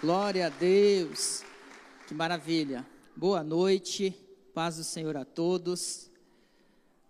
Glória 0.00 0.46
a 0.46 0.48
Deus. 0.48 1.42
Que 2.06 2.14
maravilha. 2.14 2.86
Boa 3.16 3.42
noite. 3.42 4.14
Paz 4.54 4.76
do 4.76 4.84
Senhor 4.84 5.16
a 5.16 5.24
todos. 5.24 6.08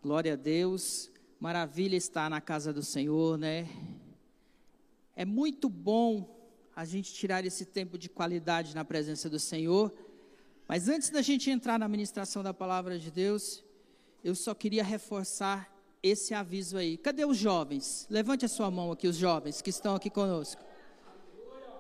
Glória 0.02 0.32
a 0.32 0.36
Deus. 0.36 1.10
Maravilha 1.38 1.96
estar 1.96 2.30
na 2.30 2.40
casa 2.40 2.72
do 2.72 2.82
Senhor, 2.82 3.36
né? 3.36 3.68
É 5.14 5.26
muito 5.26 5.68
bom 5.68 6.34
a 6.74 6.86
gente 6.86 7.12
tirar 7.12 7.44
esse 7.44 7.66
tempo 7.66 7.98
de 7.98 8.08
qualidade 8.08 8.74
na 8.74 8.86
presença 8.86 9.28
do 9.28 9.38
Senhor. 9.38 9.92
Mas 10.66 10.88
antes 10.88 11.10
da 11.10 11.20
gente 11.20 11.50
entrar 11.50 11.78
na 11.78 11.88
ministração 11.88 12.42
da 12.42 12.54
palavra 12.54 12.98
de 12.98 13.10
Deus, 13.10 13.62
eu 14.24 14.34
só 14.34 14.54
queria 14.54 14.82
reforçar 14.82 15.70
esse 16.02 16.32
aviso 16.32 16.78
aí. 16.78 16.96
Cadê 16.96 17.26
os 17.26 17.36
jovens? 17.36 18.06
Levante 18.08 18.46
a 18.46 18.48
sua 18.48 18.70
mão 18.70 18.90
aqui, 18.90 19.06
os 19.06 19.16
jovens 19.16 19.60
que 19.60 19.68
estão 19.68 19.94
aqui 19.94 20.08
conosco. 20.08 20.67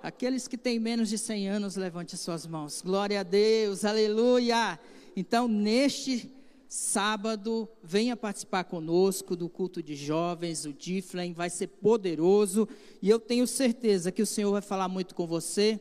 Aqueles 0.02 0.46
que 0.46 0.56
têm 0.56 0.78
menos 0.78 1.08
de 1.08 1.18
100 1.18 1.48
anos, 1.48 1.74
levante 1.74 2.14
as 2.14 2.20
suas 2.20 2.46
mãos. 2.46 2.80
Glória 2.82 3.20
a 3.20 3.22
Deus, 3.24 3.84
aleluia. 3.84 4.78
Então, 5.16 5.48
neste 5.48 6.30
sábado, 6.68 7.68
venha 7.82 8.16
participar 8.16 8.62
conosco 8.64 9.34
do 9.34 9.48
culto 9.48 9.82
de 9.82 9.96
jovens, 9.96 10.64
o 10.64 10.72
Diflem, 10.72 11.32
vai 11.32 11.50
ser 11.50 11.66
poderoso. 11.66 12.68
E 13.02 13.10
eu 13.10 13.18
tenho 13.18 13.44
certeza 13.44 14.12
que 14.12 14.22
o 14.22 14.26
Senhor 14.26 14.52
vai 14.52 14.62
falar 14.62 14.88
muito 14.88 15.16
com 15.16 15.26
você. 15.26 15.80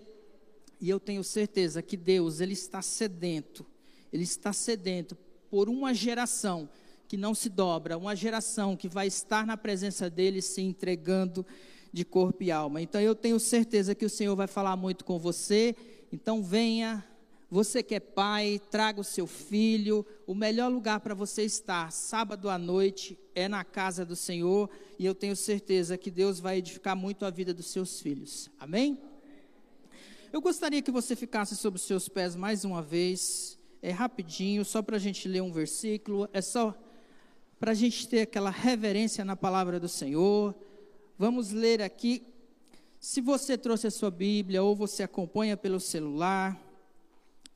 E 0.82 0.90
eu 0.90 1.00
tenho 1.00 1.24
certeza 1.24 1.84
que 1.84 1.96
Deus, 1.96 2.40
Ele 2.40 2.54
está 2.54 2.82
sedento, 2.82 3.66
Ele 4.12 4.24
está 4.24 4.52
sedento 4.52 5.16
por 5.50 5.70
uma 5.70 5.94
geração 5.94 6.68
que 7.08 7.18
não 7.18 7.36
se 7.36 7.50
dobra, 7.50 7.98
uma 7.98 8.16
geração 8.16 8.76
que 8.76 8.90
vai 8.90 9.08
estar 9.08 9.46
na 9.46 9.56
presença 9.56 10.10
dEle 10.10 10.42
se 10.42 10.62
entregando 10.62 11.46
de 11.92 12.06
corpo 12.06 12.44
e 12.44 12.52
alma. 12.52 12.82
Então 12.82 13.00
eu 13.02 13.16
tenho 13.16 13.40
certeza 13.40 13.96
que 13.96 14.06
o 14.06 14.10
Senhor 14.10 14.36
vai 14.36 14.48
falar 14.48 14.76
muito 14.76 15.06
com 15.06 15.18
você. 15.18 15.76
Então 16.12 16.44
venha, 16.44 17.04
você 17.50 17.82
que 17.82 17.96
é 17.96 18.00
pai, 18.00 18.62
traga 18.70 19.00
o 19.00 19.04
seu 19.04 19.26
filho. 19.26 20.06
O 20.26 20.36
melhor 20.36 20.70
lugar 20.70 21.00
para 21.00 21.14
você 21.14 21.44
estar, 21.44 21.92
sábado 21.92 22.50
à 22.50 22.58
noite, 22.58 23.18
é 23.34 23.48
na 23.48 23.64
casa 23.64 24.06
do 24.06 24.16
Senhor. 24.16 24.70
E 25.00 25.06
eu 25.06 25.16
tenho 25.16 25.36
certeza 25.36 25.98
que 25.98 26.12
Deus 26.12 26.40
vai 26.40 26.58
edificar 26.58 26.96
muito 26.96 27.26
a 27.26 27.30
vida 27.30 27.54
dos 27.54 27.68
seus 27.68 28.02
filhos. 28.02 28.50
Amém? 28.60 28.98
Eu 30.32 30.42
gostaria 30.42 30.82
que 30.82 30.92
você 30.92 31.16
ficasse 31.16 31.56
sobre 31.56 31.80
os 31.80 31.86
seus 31.86 32.10
pés 32.10 32.36
mais 32.36 32.66
uma 32.66 32.82
vez. 32.82 33.58
É 33.82 33.92
rapidinho, 33.92 34.66
só 34.66 34.82
para 34.82 34.98
a 34.98 35.00
gente 35.00 35.28
ler 35.28 35.42
um 35.42 35.52
versículo. 35.52 36.28
É 36.34 36.42
só 36.42 36.76
para 37.60 37.72
a 37.72 37.74
gente 37.74 38.08
ter 38.08 38.22
aquela 38.22 38.50
reverência 38.50 39.24
na 39.24 39.38
palavra 39.38 39.80
do 39.80 39.88
Senhor. 39.88 40.54
Vamos 41.20 41.52
ler 41.52 41.82
aqui. 41.82 42.22
Se 43.00 43.22
você 43.22 43.58
trouxe 43.58 43.88
a 43.88 43.92
sua 43.92 44.12
Bíblia 44.12 44.62
ou 44.62 44.76
você 44.76 45.02
acompanha 45.02 45.58
pelo 45.58 45.80
celular, 45.80 46.56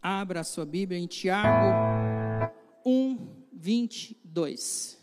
abra 0.01 0.39
a 0.39 0.43
sua 0.43 0.65
Bíblia 0.65 0.97
em 0.97 1.05
Tiago 1.05 2.51
1, 2.83 3.27
22. 3.53 4.97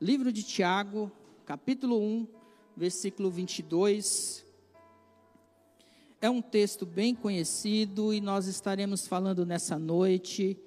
Livro 0.00 0.32
de 0.32 0.42
Tiago, 0.42 1.12
capítulo 1.46 2.00
1, 2.00 2.26
versículo 2.76 3.30
22. 3.30 4.44
É 6.20 6.28
um 6.28 6.42
texto 6.42 6.84
bem 6.84 7.14
conhecido 7.14 8.12
e 8.12 8.20
nós 8.20 8.48
estaremos 8.48 9.06
falando 9.06 9.46
nessa 9.46 9.78
noite. 9.78 10.58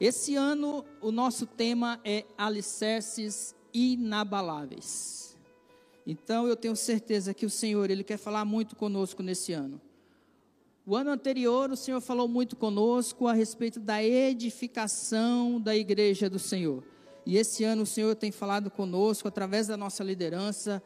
Esse 0.00 0.34
ano 0.34 0.82
o 1.02 1.12
nosso 1.12 1.46
tema 1.46 2.00
é 2.02 2.24
alicerces 2.38 3.54
inabaláveis. 3.74 5.23
Então 6.06 6.46
eu 6.46 6.56
tenho 6.56 6.76
certeza 6.76 7.32
que 7.32 7.46
o 7.46 7.50
Senhor, 7.50 7.90
Ele 7.90 8.04
quer 8.04 8.18
falar 8.18 8.44
muito 8.44 8.76
conosco 8.76 9.22
nesse 9.22 9.52
ano. 9.52 9.80
O 10.86 10.94
ano 10.94 11.10
anterior, 11.10 11.70
o 11.70 11.76
Senhor 11.76 12.00
falou 12.00 12.28
muito 12.28 12.56
conosco 12.56 13.26
a 13.26 13.32
respeito 13.32 13.80
da 13.80 14.04
edificação 14.04 15.58
da 15.58 15.74
igreja 15.74 16.28
do 16.28 16.38
Senhor. 16.38 16.84
E 17.24 17.38
esse 17.38 17.64
ano 17.64 17.82
o 17.82 17.86
Senhor 17.86 18.14
tem 18.14 18.30
falado 18.30 18.70
conosco 18.70 19.26
através 19.26 19.66
da 19.66 19.78
nossa 19.78 20.04
liderança 20.04 20.82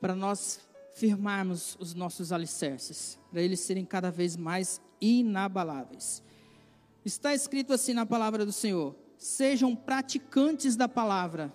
para 0.00 0.14
nós 0.14 0.60
firmarmos 0.94 1.76
os 1.78 1.92
nossos 1.92 2.32
alicerces, 2.32 3.18
para 3.30 3.42
eles 3.42 3.60
serem 3.60 3.84
cada 3.84 4.10
vez 4.10 4.34
mais 4.34 4.80
inabaláveis. 4.98 6.22
Está 7.04 7.34
escrito 7.34 7.74
assim 7.74 7.92
na 7.92 8.06
palavra 8.06 8.46
do 8.46 8.52
Senhor: 8.52 8.96
sejam 9.18 9.76
praticantes 9.76 10.74
da 10.74 10.88
palavra 10.88 11.54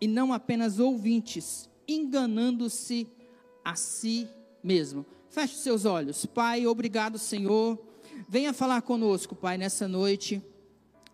e 0.00 0.08
não 0.08 0.32
apenas 0.32 0.80
ouvintes 0.80 1.68
enganando-se 1.88 3.08
a 3.64 3.74
si 3.74 4.28
mesmo. 4.62 5.06
Feche 5.30 5.56
seus 5.56 5.84
olhos. 5.84 6.26
Pai, 6.26 6.66
obrigado, 6.66 7.18
Senhor. 7.18 7.78
Venha 8.28 8.52
falar 8.52 8.82
conosco, 8.82 9.34
Pai, 9.34 9.56
nessa 9.56 9.88
noite. 9.88 10.42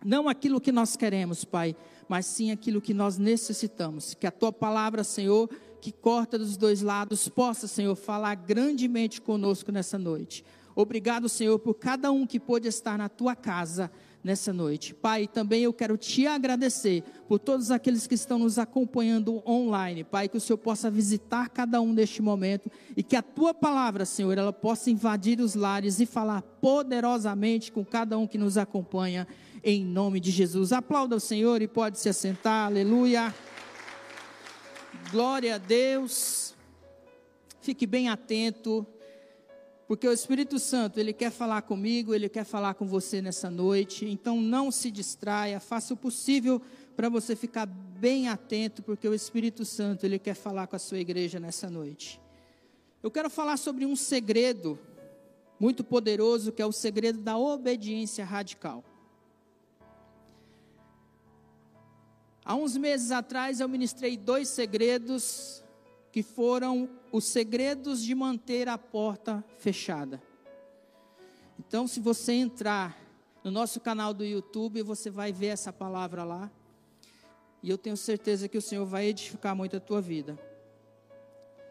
Não 0.03 0.27
aquilo 0.27 0.61
que 0.61 0.71
nós 0.71 0.95
queremos, 0.95 1.43
Pai, 1.43 1.75
mas 2.07 2.25
sim 2.25 2.51
aquilo 2.51 2.81
que 2.81 2.93
nós 2.93 3.17
necessitamos. 3.17 4.13
Que 4.13 4.27
a 4.27 4.31
tua 4.31 4.51
palavra, 4.51 5.03
Senhor, 5.03 5.49
que 5.81 5.91
corta 5.91 6.37
dos 6.37 6.57
dois 6.57 6.81
lados, 6.81 7.27
possa, 7.27 7.67
Senhor, 7.67 7.95
falar 7.95 8.35
grandemente 8.35 9.21
conosco 9.21 9.71
nessa 9.71 9.97
noite. 9.97 10.43
Obrigado, 10.75 11.29
Senhor, 11.29 11.57
por 11.59 11.75
cada 11.75 12.11
um 12.11 12.27
que 12.27 12.39
pôde 12.39 12.67
estar 12.67 12.97
na 12.97 13.07
tua 13.07 13.35
casa 13.35 13.89
nessa 14.25 14.51
noite. 14.51 14.91
Pai, 14.91 15.27
também 15.27 15.61
eu 15.61 15.71
quero 15.71 15.95
te 15.95 16.25
agradecer 16.25 17.03
por 17.27 17.37
todos 17.37 17.69
aqueles 17.69 18.07
que 18.07 18.15
estão 18.15 18.39
nos 18.39 18.57
acompanhando 18.57 19.43
online. 19.47 20.03
Pai, 20.03 20.27
que 20.27 20.35
o 20.35 20.41
Senhor 20.41 20.57
possa 20.57 20.89
visitar 20.89 21.47
cada 21.49 21.79
um 21.79 21.93
neste 21.93 22.23
momento 22.23 22.71
e 22.97 23.03
que 23.03 23.15
a 23.15 23.21
tua 23.21 23.53
palavra, 23.53 24.03
Senhor, 24.03 24.35
ela 24.35 24.51
possa 24.51 24.89
invadir 24.89 25.39
os 25.39 25.53
lares 25.53 25.99
e 25.99 26.07
falar 26.07 26.41
poderosamente 26.41 27.71
com 27.71 27.85
cada 27.85 28.17
um 28.17 28.25
que 28.25 28.39
nos 28.39 28.57
acompanha 28.57 29.27
em 29.63 29.85
nome 29.85 30.19
de 30.19 30.31
Jesus. 30.31 30.73
Aplauda 30.73 31.15
o 31.15 31.19
Senhor 31.19 31.61
e 31.61 31.67
pode 31.67 31.99
se 31.99 32.09
assentar. 32.09 32.65
Aleluia. 32.65 33.31
Glória 35.11 35.55
a 35.55 35.57
Deus. 35.59 36.55
Fique 37.61 37.85
bem 37.85 38.09
atento 38.09 38.87
porque 39.87 40.07
o 40.07 40.11
Espírito 40.11 40.57
Santo, 40.57 40.99
ele 40.99 41.13
quer 41.13 41.31
falar 41.31 41.61
comigo, 41.61 42.13
ele 42.13 42.27
quer 42.27 42.43
falar 42.43 42.73
com 42.73 42.87
você 42.87 43.21
nessa 43.21 43.51
noite. 43.51 44.05
Então 44.05 44.41
não 44.41 44.71
se 44.71 44.89
distraia, 44.89 45.59
faça 45.59 45.93
o 45.93 45.97
possível 45.97 46.61
para 46.95 47.07
você 47.07 47.35
ficar 47.35 47.65
bem 47.65 48.27
atento, 48.27 48.81
porque 48.81 49.07
o 49.07 49.13
Espírito 49.13 49.63
Santo, 49.63 50.05
ele 50.05 50.17
quer 50.17 50.33
falar 50.33 50.65
com 50.67 50.75
a 50.75 50.79
sua 50.79 50.97
igreja 50.97 51.39
nessa 51.39 51.69
noite. 51.69 52.19
Eu 53.03 53.11
quero 53.11 53.29
falar 53.29 53.57
sobre 53.57 53.85
um 53.85 53.95
segredo 53.95 54.79
muito 55.59 55.83
poderoso, 55.83 56.51
que 56.51 56.61
é 56.61 56.65
o 56.65 56.71
segredo 56.71 57.19
da 57.19 57.37
obediência 57.37 58.25
radical. 58.25 58.83
Há 62.43 62.55
uns 62.55 62.75
meses 62.75 63.11
atrás 63.11 63.59
eu 63.59 63.69
ministrei 63.69 64.17
dois 64.17 64.49
segredos 64.49 65.63
que 66.11 66.23
foram 66.23 66.89
os 67.15 67.23
segredos 67.23 68.03
de 68.03 68.13
manter 68.13 68.67
a 68.67 68.77
porta 68.77 69.41
fechada. 69.57 70.21
Então, 71.57 71.87
se 71.87 72.01
você 72.01 72.33
entrar 72.33 73.01
no 73.41 73.49
nosso 73.49 73.79
canal 73.79 74.13
do 74.13 74.25
YouTube, 74.25 74.81
você 74.81 75.09
vai 75.09 75.31
ver 75.31 75.47
essa 75.47 75.71
palavra 75.71 76.25
lá. 76.25 76.51
E 77.63 77.69
eu 77.69 77.77
tenho 77.77 77.95
certeza 77.95 78.49
que 78.49 78.57
o 78.57 78.61
Senhor 78.61 78.85
vai 78.85 79.05
edificar 79.05 79.55
muito 79.55 79.77
a 79.77 79.79
tua 79.79 80.01
vida. 80.01 80.37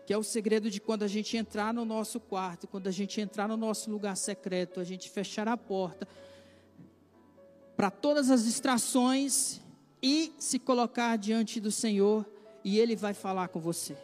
Que 0.06 0.14
é 0.14 0.16
o 0.16 0.22
segredo 0.22 0.70
de 0.70 0.80
quando 0.80 1.02
a 1.02 1.08
gente 1.08 1.36
entrar 1.36 1.74
no 1.74 1.84
nosso 1.84 2.18
quarto, 2.18 2.66
quando 2.66 2.86
a 2.86 2.90
gente 2.90 3.20
entrar 3.20 3.46
no 3.46 3.56
nosso 3.58 3.90
lugar 3.90 4.16
secreto, 4.16 4.80
a 4.80 4.84
gente 4.84 5.10
fechar 5.10 5.46
a 5.46 5.58
porta 5.58 6.08
para 7.76 7.90
todas 7.90 8.30
as 8.30 8.44
distrações 8.44 9.60
e 10.02 10.32
se 10.38 10.58
colocar 10.58 11.18
diante 11.18 11.60
do 11.60 11.70
Senhor 11.70 12.24
e 12.64 12.78
Ele 12.78 12.96
vai 12.96 13.12
falar 13.12 13.48
com 13.48 13.60
você. 13.60 13.94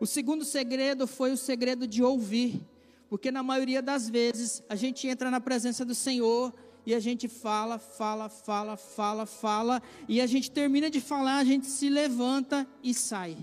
O 0.00 0.06
segundo 0.06 0.44
segredo 0.44 1.06
foi 1.06 1.32
o 1.32 1.36
segredo 1.36 1.86
de 1.86 2.02
ouvir, 2.02 2.60
porque 3.08 3.32
na 3.32 3.42
maioria 3.42 3.82
das 3.82 4.08
vezes 4.08 4.62
a 4.68 4.76
gente 4.76 5.08
entra 5.08 5.30
na 5.30 5.40
presença 5.40 5.84
do 5.84 5.94
Senhor 5.94 6.54
e 6.86 6.94
a 6.94 7.00
gente 7.00 7.26
fala, 7.26 7.78
fala, 7.78 8.28
fala, 8.28 8.76
fala, 8.76 9.26
fala, 9.26 9.82
e 10.08 10.20
a 10.20 10.26
gente 10.26 10.50
termina 10.50 10.88
de 10.88 11.00
falar, 11.00 11.38
a 11.38 11.44
gente 11.44 11.66
se 11.66 11.88
levanta 11.88 12.66
e 12.82 12.94
sai. 12.94 13.36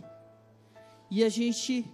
E 1.12 1.24
a 1.24 1.30
gente 1.30 1.86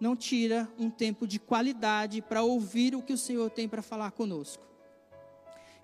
não 0.00 0.16
tira 0.16 0.68
um 0.76 0.90
tempo 0.90 1.26
de 1.26 1.38
qualidade 1.38 2.20
para 2.20 2.42
ouvir 2.42 2.96
o 2.96 3.02
que 3.02 3.12
o 3.12 3.18
Senhor 3.18 3.48
tem 3.48 3.68
para 3.68 3.80
falar 3.80 4.10
conosco. 4.10 4.64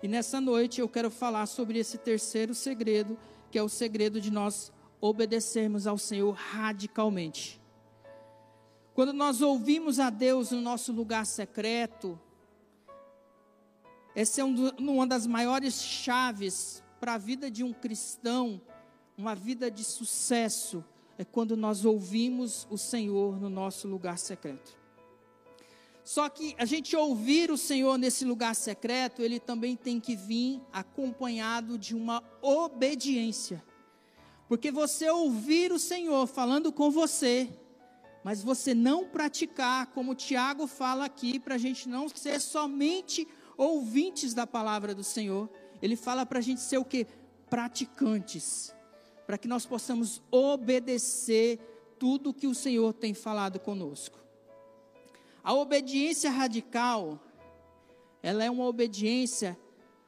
E 0.03 0.07
nessa 0.07 0.41
noite 0.41 0.81
eu 0.81 0.89
quero 0.89 1.09
falar 1.09 1.45
sobre 1.45 1.79
esse 1.79 1.97
terceiro 1.97 2.53
segredo, 2.53 3.17
que 3.49 3.57
é 3.57 3.63
o 3.63 3.69
segredo 3.69 4.19
de 4.19 4.31
nós 4.31 4.71
obedecermos 4.99 5.87
ao 5.87 5.97
Senhor 5.97 6.33
radicalmente. 6.33 7.60
Quando 8.93 9.13
nós 9.13 9.41
ouvimos 9.41 9.99
a 9.99 10.09
Deus 10.09 10.51
no 10.51 10.59
nosso 10.59 10.91
lugar 10.91 11.25
secreto, 11.25 12.19
essa 14.13 14.41
é 14.41 14.43
uma 14.43 15.07
das 15.07 15.25
maiores 15.25 15.81
chaves 15.81 16.83
para 16.99 17.13
a 17.13 17.17
vida 17.17 17.49
de 17.49 17.63
um 17.63 17.71
cristão, 17.71 18.59
uma 19.17 19.33
vida 19.33 19.71
de 19.71 19.83
sucesso, 19.83 20.83
é 21.17 21.23
quando 21.23 21.55
nós 21.55 21.85
ouvimos 21.85 22.67
o 22.69 22.77
Senhor 22.77 23.39
no 23.39 23.49
nosso 23.49 23.87
lugar 23.87 24.17
secreto. 24.17 24.77
Só 26.03 26.27
que 26.27 26.53
a 26.57 26.65
gente 26.65 26.95
ouvir 26.95 27.49
o 27.49 27.57
Senhor 27.57 27.97
nesse 27.97 28.25
lugar 28.25 28.55
secreto, 28.55 29.21
ele 29.21 29.39
também 29.39 29.77
tem 29.77 29.99
que 29.99 30.15
vir 30.15 30.59
acompanhado 30.73 31.77
de 31.77 31.95
uma 31.95 32.21
obediência. 32.41 33.63
Porque 34.49 34.71
você 34.71 35.09
ouvir 35.09 35.71
o 35.71 35.79
Senhor 35.79 36.27
falando 36.27 36.73
com 36.73 36.91
você, 36.91 37.49
mas 38.23 38.43
você 38.43 38.73
não 38.73 39.05
praticar, 39.05 39.87
como 39.87 40.15
Tiago 40.15 40.67
fala 40.67 41.05
aqui, 41.05 41.39
para 41.39 41.55
a 41.55 41.57
gente 41.57 41.89
não 41.89 42.07
ser 42.09 42.39
somente 42.39 43.27
ouvintes 43.57 44.33
da 44.33 44.45
palavra 44.45 44.93
do 44.93 45.03
Senhor, 45.03 45.49
ele 45.81 45.95
fala 45.95 46.25
para 46.25 46.39
a 46.39 46.41
gente 46.41 46.61
ser 46.61 46.77
o 46.77 46.85
que? 46.85 47.07
Praticantes, 47.49 48.73
para 49.25 49.37
que 49.37 49.47
nós 49.47 49.65
possamos 49.65 50.21
obedecer 50.29 51.59
tudo 51.97 52.33
que 52.33 52.47
o 52.47 52.55
Senhor 52.55 52.93
tem 52.93 53.13
falado 53.13 53.59
conosco. 53.59 54.19
A 55.43 55.53
obediência 55.53 56.29
radical, 56.29 57.19
ela 58.21 58.43
é 58.43 58.49
uma 58.49 58.65
obediência 58.65 59.57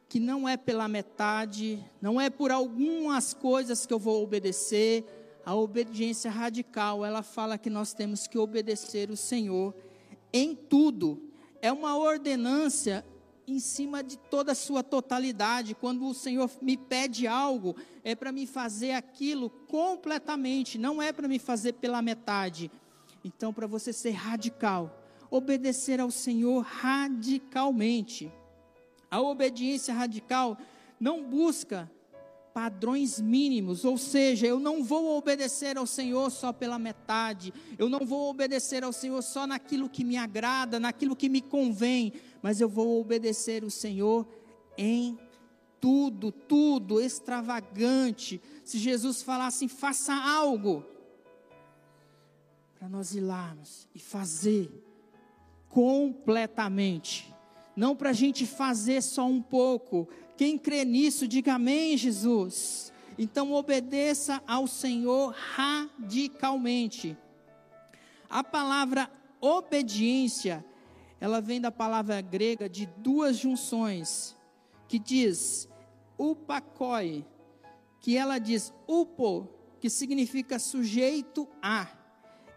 que 0.08 0.20
não 0.20 0.48
é 0.48 0.56
pela 0.56 0.88
metade, 0.88 1.84
não 2.00 2.22
é 2.22 2.30
por 2.30 2.52
algumas 2.52 3.34
coisas 3.34 3.84
que 3.84 3.92
eu 3.92 3.98
vou 3.98 4.24
obedecer. 4.24 5.04
A 5.46 5.54
obediência 5.54 6.32
radical, 6.32 7.06
ela 7.06 7.22
fala 7.22 7.58
que 7.58 7.70
nós 7.70 7.94
temos 7.94 8.28
que 8.28 8.38
obedecer 8.38 9.10
o 9.10 9.18
Senhor 9.18 9.76
em 10.32 10.56
tudo. 10.56 11.22
É 11.62 11.72
uma 11.72 11.98
ordenância 11.98 13.06
em 13.46 13.60
cima 13.60 14.02
de 14.02 14.18
toda 14.18 14.54
a 14.54 14.56
sua 14.56 14.82
totalidade. 14.82 15.76
Quando 15.76 16.08
o 16.08 16.14
Senhor 16.14 16.50
me 16.62 16.78
pede 16.78 17.28
algo, 17.28 17.76
é 18.04 18.16
para 18.16 18.32
me 18.32 18.48
fazer 18.48 18.94
aquilo 18.94 19.50
completamente, 19.50 20.78
não 20.78 21.02
é 21.02 21.12
para 21.12 21.28
me 21.28 21.40
fazer 21.40 21.74
pela 21.74 22.02
metade. 22.02 22.72
Então, 23.24 23.54
para 23.54 23.68
você 23.68 23.92
ser 23.92 24.12
radical, 24.12 24.98
obedecer 25.30 26.00
ao 26.00 26.12
Senhor 26.12 26.62
radicalmente. 26.62 28.32
A 29.10 29.22
obediência 29.22 29.94
radical 29.94 30.58
não 31.00 31.24
busca 31.24 31.92
padrões 32.54 33.20
mínimos, 33.20 33.84
ou 33.84 33.98
seja, 33.98 34.46
eu 34.46 34.60
não 34.60 34.84
vou 34.84 35.18
obedecer 35.18 35.78
ao 35.78 35.88
Senhor 35.88 36.30
só 36.30 36.54
pela 36.54 36.78
metade, 36.78 37.52
eu 37.78 37.90
não 37.90 38.06
vou 38.06 38.30
obedecer 38.30 38.84
ao 38.84 38.94
Senhor 38.94 39.22
só 39.24 39.48
naquilo 39.48 39.90
que 39.90 40.04
me 40.04 40.18
agrada, 40.18 40.80
naquilo 40.80 41.16
que 41.16 41.28
me 41.28 41.42
convém, 41.42 42.14
mas 42.42 42.62
eu 42.62 42.70
vou 42.70 43.02
obedecer 43.02 43.64
o 43.64 43.72
Senhor 43.72 44.28
em 44.78 45.18
tudo, 45.82 46.32
tudo 46.32 47.02
extravagante. 47.02 48.40
Se 48.64 48.78
Jesus 48.78 49.24
falasse, 49.24 49.68
faça 49.68 50.14
algo, 50.14 50.86
para 52.78 52.88
nós 52.88 53.16
ir 53.16 53.22
lá 53.22 53.58
e 53.96 54.00
fazer, 54.00 54.72
completamente. 55.70 57.34
Não 57.76 57.96
para 57.96 58.12
a 58.12 58.14
gente 58.14 58.46
fazer 58.46 59.02
só 59.02 59.26
um 59.26 59.42
pouco. 59.42 60.08
Quem 60.36 60.58
crê 60.58 60.84
nisso, 60.84 61.28
diga 61.28 61.54
amém, 61.54 61.96
Jesus. 61.96 62.92
Então 63.18 63.54
obedeça 63.54 64.42
ao 64.48 64.68
Senhor 64.68 65.34
radicalmente. 65.34 67.16
A 68.30 68.44
palavra 68.44 69.12
obediência, 69.40 70.66
ela 71.20 71.40
vem 71.40 71.62
da 71.62 71.72
palavra 71.72 72.20
grega 72.22 72.68
de 72.68 72.88
duas 72.98 73.38
junções, 73.38 74.36
que 74.88 74.98
diz 74.98 75.70
upakoi, 76.18 77.26
que 78.00 78.18
ela 78.18 78.40
diz 78.40 78.74
upo, 78.88 79.48
que 79.80 79.90
significa 79.90 80.58
sujeito 80.58 81.48
a, 81.62 81.88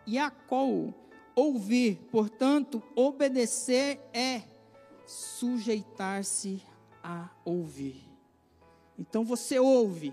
e 0.07 0.17
akol, 0.17 0.95
ouvir, 1.35 1.97
portanto, 2.11 2.83
obedecer 2.95 4.01
é 4.15 4.43
sujeitar-se 5.05 6.63
a 7.07 7.31
ouvir. 7.45 8.05
Então 8.99 9.25
você 9.25 9.61
ouve, 9.61 10.13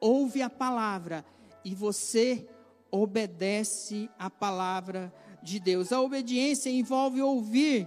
ouve 0.00 0.40
a 0.40 0.48
palavra 0.48 1.22
e 1.62 1.74
você 1.74 2.48
obedece 2.90 4.08
a 4.18 4.30
palavra 4.30 5.12
de 5.42 5.60
Deus. 5.60 5.92
A 5.92 6.00
obediência 6.00 6.70
envolve 6.70 7.20
ouvir 7.20 7.86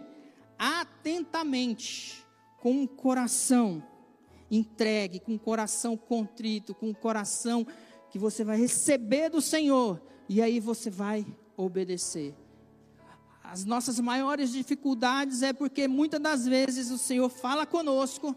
atentamente, 0.60 2.24
com 2.60 2.84
o 2.84 2.88
coração 2.88 3.84
entregue, 4.52 5.20
com 5.20 5.34
o 5.34 5.40
coração 5.40 5.98
contrito, 5.98 6.76
com 6.76 6.92
o 6.92 6.96
coração 6.96 7.66
que 8.12 8.20
você 8.20 8.44
vai 8.44 8.58
receber 8.58 9.30
do 9.30 9.42
Senhor, 9.42 10.00
e 10.30 10.44
aí 10.44 10.60
você 10.60 10.92
vai 10.92 11.26
obedecer. 11.58 12.36
As 13.44 13.66
nossas 13.66 14.00
maiores 14.00 14.52
dificuldades 14.52 15.42
é 15.42 15.52
porque 15.52 15.88
muitas 15.88 16.20
das 16.20 16.46
vezes 16.46 16.92
o 16.92 16.98
Senhor 16.98 17.30
fala 17.30 17.66
conosco, 17.66 18.36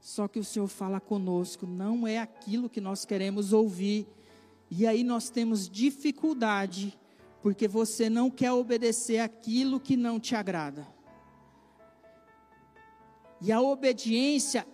só 0.00 0.26
que 0.26 0.38
o 0.38 0.44
Senhor 0.44 0.68
fala 0.68 1.00
conosco, 1.00 1.66
não 1.66 2.06
é 2.06 2.18
aquilo 2.18 2.70
que 2.70 2.80
nós 2.80 3.04
queremos 3.04 3.52
ouvir, 3.52 4.06
e 4.70 4.86
aí 4.86 5.04
nós 5.04 5.28
temos 5.28 5.68
dificuldade, 5.68 6.98
porque 7.42 7.68
você 7.68 8.08
não 8.08 8.30
quer 8.30 8.52
obedecer 8.52 9.18
aquilo 9.18 9.80
que 9.80 9.96
não 9.96 10.18
te 10.18 10.34
agrada. 10.34 10.86
E 13.40 13.50
a 13.50 13.60
obediência 13.60 14.66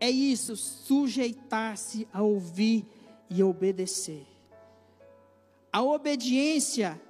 é 0.00 0.10
isso, 0.10 0.56
sujeitar-se 0.56 2.08
a 2.12 2.22
ouvir 2.22 2.86
e 3.28 3.42
obedecer. 3.42 4.26
A 5.72 5.82
obediência, 5.82 7.00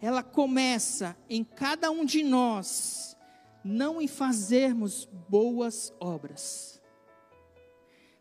ela 0.00 0.22
começa 0.22 1.16
em 1.28 1.44
cada 1.44 1.90
um 1.90 2.04
de 2.04 2.22
nós, 2.22 3.16
não 3.62 4.00
em 4.00 4.08
fazermos 4.08 5.06
boas 5.28 5.92
obras, 6.00 6.80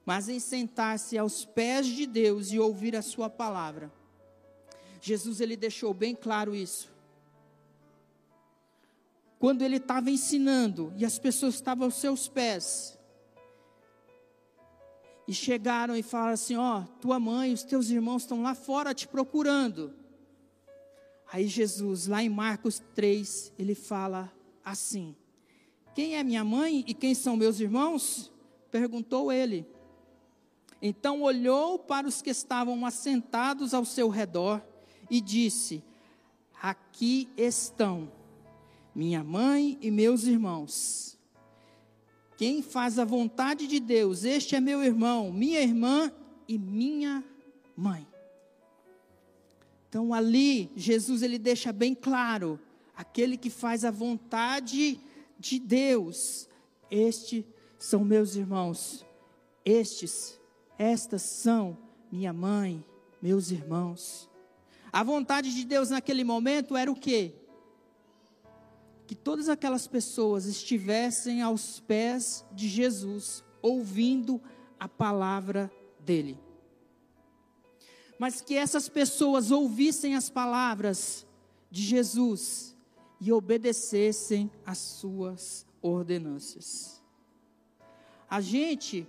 mas 0.05 0.27
em 0.27 0.39
sentar-se 0.39 1.17
aos 1.17 1.45
pés 1.45 1.87
de 1.87 2.05
Deus 2.05 2.51
e 2.51 2.59
ouvir 2.59 2.95
a 2.95 3.01
Sua 3.01 3.29
palavra. 3.29 3.91
Jesus, 5.01 5.39
ele 5.39 5.55
deixou 5.55 5.93
bem 5.93 6.13
claro 6.13 6.53
isso. 6.53 6.91
Quando 9.37 9.61
ele 9.61 9.77
estava 9.77 10.11
ensinando 10.11 10.91
e 10.97 11.05
as 11.05 11.17
pessoas 11.17 11.55
estavam 11.55 11.85
aos 11.85 11.95
seus 11.95 12.27
pés, 12.27 12.99
e 15.29 15.33
chegaram 15.33 15.95
e 15.95 16.01
falaram 16.01 16.33
assim: 16.33 16.55
Ó, 16.55 16.79
oh, 16.79 16.83
tua 16.99 17.19
mãe 17.19 17.51
e 17.51 17.53
os 17.53 17.63
teus 17.63 17.91
irmãos 17.91 18.23
estão 18.23 18.41
lá 18.41 18.55
fora 18.55 18.95
te 18.95 19.07
procurando. 19.07 19.93
Aí 21.31 21.47
Jesus, 21.47 22.07
lá 22.07 22.23
em 22.23 22.29
Marcos 22.29 22.81
3, 22.95 23.53
ele 23.57 23.75
fala 23.75 24.31
assim: 24.65 25.15
Quem 25.93 26.15
é 26.15 26.23
minha 26.23 26.43
mãe 26.43 26.83
e 26.87 26.93
quem 26.93 27.13
são 27.13 27.35
meus 27.35 27.59
irmãos? 27.59 28.31
Perguntou 28.71 29.31
ele. 29.31 29.65
Então 30.81 31.21
olhou 31.21 31.77
para 31.77 32.07
os 32.07 32.21
que 32.21 32.29
estavam 32.29 32.85
assentados 32.85 33.73
ao 33.73 33.85
seu 33.85 34.09
redor 34.09 34.61
e 35.09 35.21
disse: 35.21 35.83
Aqui 36.61 37.29
estão 37.37 38.11
minha 38.95 39.23
mãe 39.23 39.77
e 39.81 39.91
meus 39.91 40.23
irmãos. 40.23 41.17
Quem 42.37 42.61
faz 42.61 42.97
a 42.97 43.05
vontade 43.05 43.67
de 43.67 43.79
Deus, 43.79 44.23
este 44.23 44.55
é 44.55 44.59
meu 44.59 44.81
irmão, 44.81 45.31
minha 45.31 45.61
irmã 45.61 46.11
e 46.47 46.57
minha 46.57 47.23
mãe. 47.75 48.07
Então 49.89 50.13
ali 50.13 50.71
Jesus 50.75 51.21
ele 51.23 51.37
deixa 51.37 51.73
bem 51.73 51.93
claro, 51.95 52.59
aquele 52.95 53.35
que 53.35 53.49
faz 53.49 53.83
a 53.83 53.91
vontade 53.91 54.99
de 55.37 55.59
Deus, 55.59 56.47
estes 56.89 57.43
são 57.77 58.05
meus 58.05 58.35
irmãos. 58.35 59.05
Estes, 59.65 60.39
estas 60.77 61.23
são 61.23 61.77
minha 62.11 62.31
mãe, 62.31 62.83
meus 63.21 63.51
irmãos. 63.51 64.29
A 64.91 65.03
vontade 65.03 65.53
de 65.53 65.65
Deus 65.65 65.89
naquele 65.89 66.23
momento 66.23 66.75
era 66.75 66.91
o 66.91 66.95
quê? 66.95 67.33
que 69.09 69.15
todas 69.15 69.49
aquelas 69.49 69.87
pessoas 69.87 70.45
estivessem 70.45 71.41
aos 71.41 71.79
pés 71.79 72.45
de 72.51 72.67
Jesus, 72.67 73.43
ouvindo 73.59 74.39
a 74.79 74.87
palavra 74.87 75.71
dele. 75.99 76.37
Mas 78.19 78.41
que 78.41 78.55
essas 78.55 78.87
pessoas 78.87 79.49
ouvissem 79.49 80.13
as 80.13 80.29
palavras 80.29 81.25
de 81.71 81.81
Jesus 81.81 82.75
e 83.19 83.31
obedecessem 83.31 84.51
às 84.65 84.77
suas 84.77 85.65
ordenâncias. 85.81 87.01
A 88.29 88.41
gente 88.41 89.07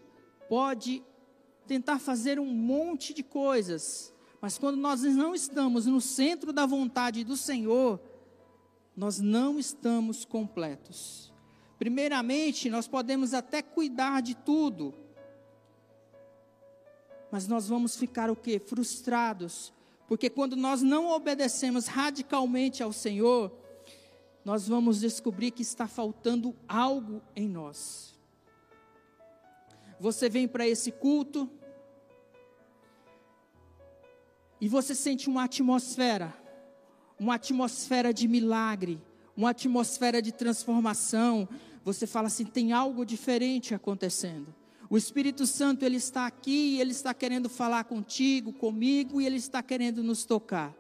pode 0.49 1.03
tentar 1.67 1.99
fazer 1.99 2.41
um 2.41 2.47
monte 2.47 3.13
de 3.13 3.23
coisas, 3.23 4.13
mas 4.41 4.57
quando 4.57 4.77
nós 4.77 5.03
não 5.03 5.35
estamos 5.35 5.87
no 5.87 6.01
centro 6.01 6.53
da 6.53 6.65
vontade 6.65 7.23
do 7.23 7.37
Senhor, 7.37 8.01
nós 8.97 9.21
não 9.21 9.59
estamos 9.59 10.25
completos. 10.25 11.33
Primeiramente, 11.79 12.69
nós 12.69 12.87
podemos 12.87 13.33
até 13.33 13.63
cuidar 13.63 14.21
de 14.21 14.35
tudo, 14.35 14.95
mas 17.31 17.47
nós 17.47 17.69
vamos 17.69 17.97
ficar 17.97 18.31
o 18.31 18.37
que? 18.37 18.59
Frustrados, 18.59 19.73
porque 20.09 20.29
quando 20.29 20.57
nós 20.57 20.83
não 20.83 21.09
obedecemos 21.11 21.87
radicalmente 21.87 22.83
ao 22.83 22.93
Senhor, 22.93 23.53
nós 24.45 24.67
vamos 24.67 25.01
descobrir 25.01 25.51
que 25.51 25.63
está 25.63 25.87
faltando 25.87 26.57
algo 26.67 27.23
em 27.37 27.49
nós. 27.49 28.19
Você 30.01 30.29
vem 30.29 30.49
para 30.49 30.67
esse 30.67 30.91
culto 30.91 31.49
e 34.61 34.69
você 34.69 34.95
sente 34.95 35.29
uma 35.29 35.45
atmosfera, 35.45 36.35
uma 37.19 37.35
atmosfera 37.35 38.13
de 38.13 38.27
milagre, 38.27 39.01
uma 39.37 39.51
atmosfera 39.51 40.21
de 40.21 40.33
transformação. 40.33 41.49
Você 41.85 42.07
fala 42.07 42.27
assim: 42.27 42.45
tem 42.45 42.73
algo 42.73 43.05
diferente 43.05 43.75
acontecendo. 43.75 44.55
O 44.91 44.99
Espírito 44.99 45.47
Santo 45.47 45.85
ele 45.85 45.99
está 45.99 46.27
aqui, 46.27 46.81
ele 46.81 46.91
está 46.91 47.15
querendo 47.15 47.49
falar 47.49 47.85
contigo, 47.85 48.53
comigo 48.53 49.21
e 49.21 49.27
ele 49.27 49.37
está 49.37 49.63
querendo 49.63 50.03
nos 50.03 50.25
tocar. 50.25 50.75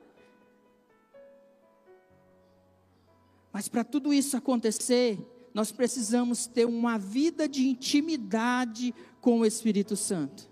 Mas 3.52 3.68
para 3.68 3.84
tudo 3.84 4.12
isso 4.12 4.36
acontecer, 4.36 5.16
nós 5.54 5.70
precisamos 5.70 6.48
ter 6.48 6.64
uma 6.64 6.98
vida 6.98 7.48
de 7.48 7.68
intimidade 7.68 8.92
com 9.20 9.38
o 9.38 9.46
Espírito 9.46 9.94
Santo. 9.94 10.50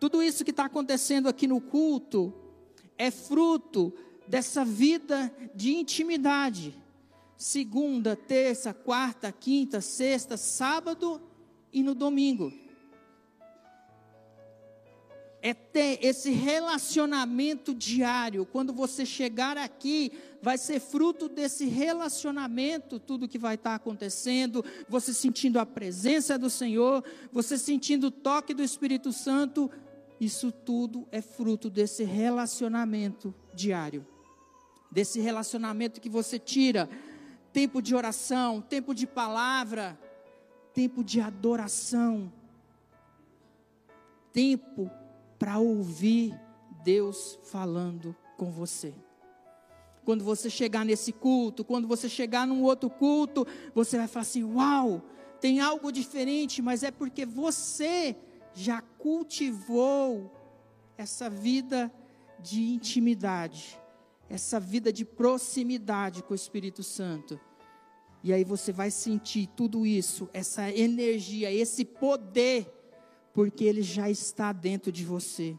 Tudo 0.00 0.20
isso 0.20 0.44
que 0.44 0.50
está 0.50 0.64
acontecendo 0.64 1.28
aqui 1.28 1.46
no 1.46 1.60
culto 1.60 2.34
é 2.98 3.12
fruto 3.12 3.94
dessa 4.26 4.64
vida 4.64 5.32
de 5.54 5.72
intimidade. 5.72 6.76
Segunda, 7.36 8.16
terça, 8.16 8.74
quarta, 8.74 9.30
quinta, 9.30 9.80
sexta, 9.80 10.36
sábado 10.36 11.22
e 11.76 11.82
no 11.82 11.94
domingo 11.94 12.50
é 15.42 15.52
ter 15.52 15.98
esse 16.02 16.30
relacionamento 16.30 17.74
diário. 17.74 18.46
Quando 18.46 18.72
você 18.72 19.04
chegar 19.04 19.58
aqui, 19.58 20.10
vai 20.40 20.56
ser 20.56 20.80
fruto 20.80 21.28
desse 21.28 21.66
relacionamento, 21.66 22.98
tudo 22.98 23.28
que 23.28 23.38
vai 23.38 23.56
estar 23.56 23.74
acontecendo, 23.74 24.64
você 24.88 25.12
sentindo 25.12 25.60
a 25.60 25.66
presença 25.66 26.38
do 26.38 26.48
Senhor, 26.48 27.04
você 27.30 27.58
sentindo 27.58 28.06
o 28.06 28.10
toque 28.10 28.54
do 28.54 28.62
Espírito 28.62 29.12
Santo, 29.12 29.70
isso 30.18 30.50
tudo 30.50 31.06
é 31.12 31.20
fruto 31.20 31.68
desse 31.68 32.04
relacionamento 32.04 33.34
diário. 33.54 34.06
Desse 34.90 35.20
relacionamento 35.20 36.00
que 36.00 36.08
você 36.08 36.38
tira 36.38 36.88
tempo 37.52 37.82
de 37.82 37.94
oração, 37.94 38.62
tempo 38.62 38.94
de 38.94 39.06
palavra, 39.06 39.98
tempo 40.76 41.02
de 41.02 41.22
adoração, 41.22 42.30
tempo 44.30 44.90
para 45.38 45.58
ouvir 45.58 46.38
Deus 46.84 47.38
falando 47.44 48.14
com 48.36 48.50
você. 48.50 48.92
Quando 50.04 50.22
você 50.22 50.50
chegar 50.50 50.84
nesse 50.84 51.14
culto, 51.14 51.64
quando 51.64 51.88
você 51.88 52.10
chegar 52.10 52.46
num 52.46 52.62
outro 52.62 52.90
culto, 52.90 53.46
você 53.74 53.96
vai 53.96 54.06
falar 54.06 54.24
assim: 54.24 54.44
Uau, 54.44 55.02
tem 55.40 55.60
algo 55.60 55.90
diferente, 55.90 56.60
mas 56.60 56.82
é 56.82 56.90
porque 56.90 57.24
você 57.24 58.14
já 58.52 58.82
cultivou 58.82 60.30
essa 60.98 61.30
vida 61.30 61.90
de 62.38 62.62
intimidade, 62.74 63.80
essa 64.28 64.60
vida 64.60 64.92
de 64.92 65.06
proximidade 65.06 66.22
com 66.22 66.34
o 66.34 66.36
Espírito 66.36 66.82
Santo. 66.82 67.40
E 68.26 68.32
aí 68.32 68.42
você 68.42 68.72
vai 68.72 68.90
sentir 68.90 69.46
tudo 69.54 69.86
isso, 69.86 70.28
essa 70.32 70.68
energia, 70.68 71.48
esse 71.52 71.84
poder 71.84 72.66
porque 73.32 73.62
Ele 73.62 73.82
já 73.82 74.10
está 74.10 74.52
dentro 74.52 74.90
de 74.90 75.04
você. 75.04 75.56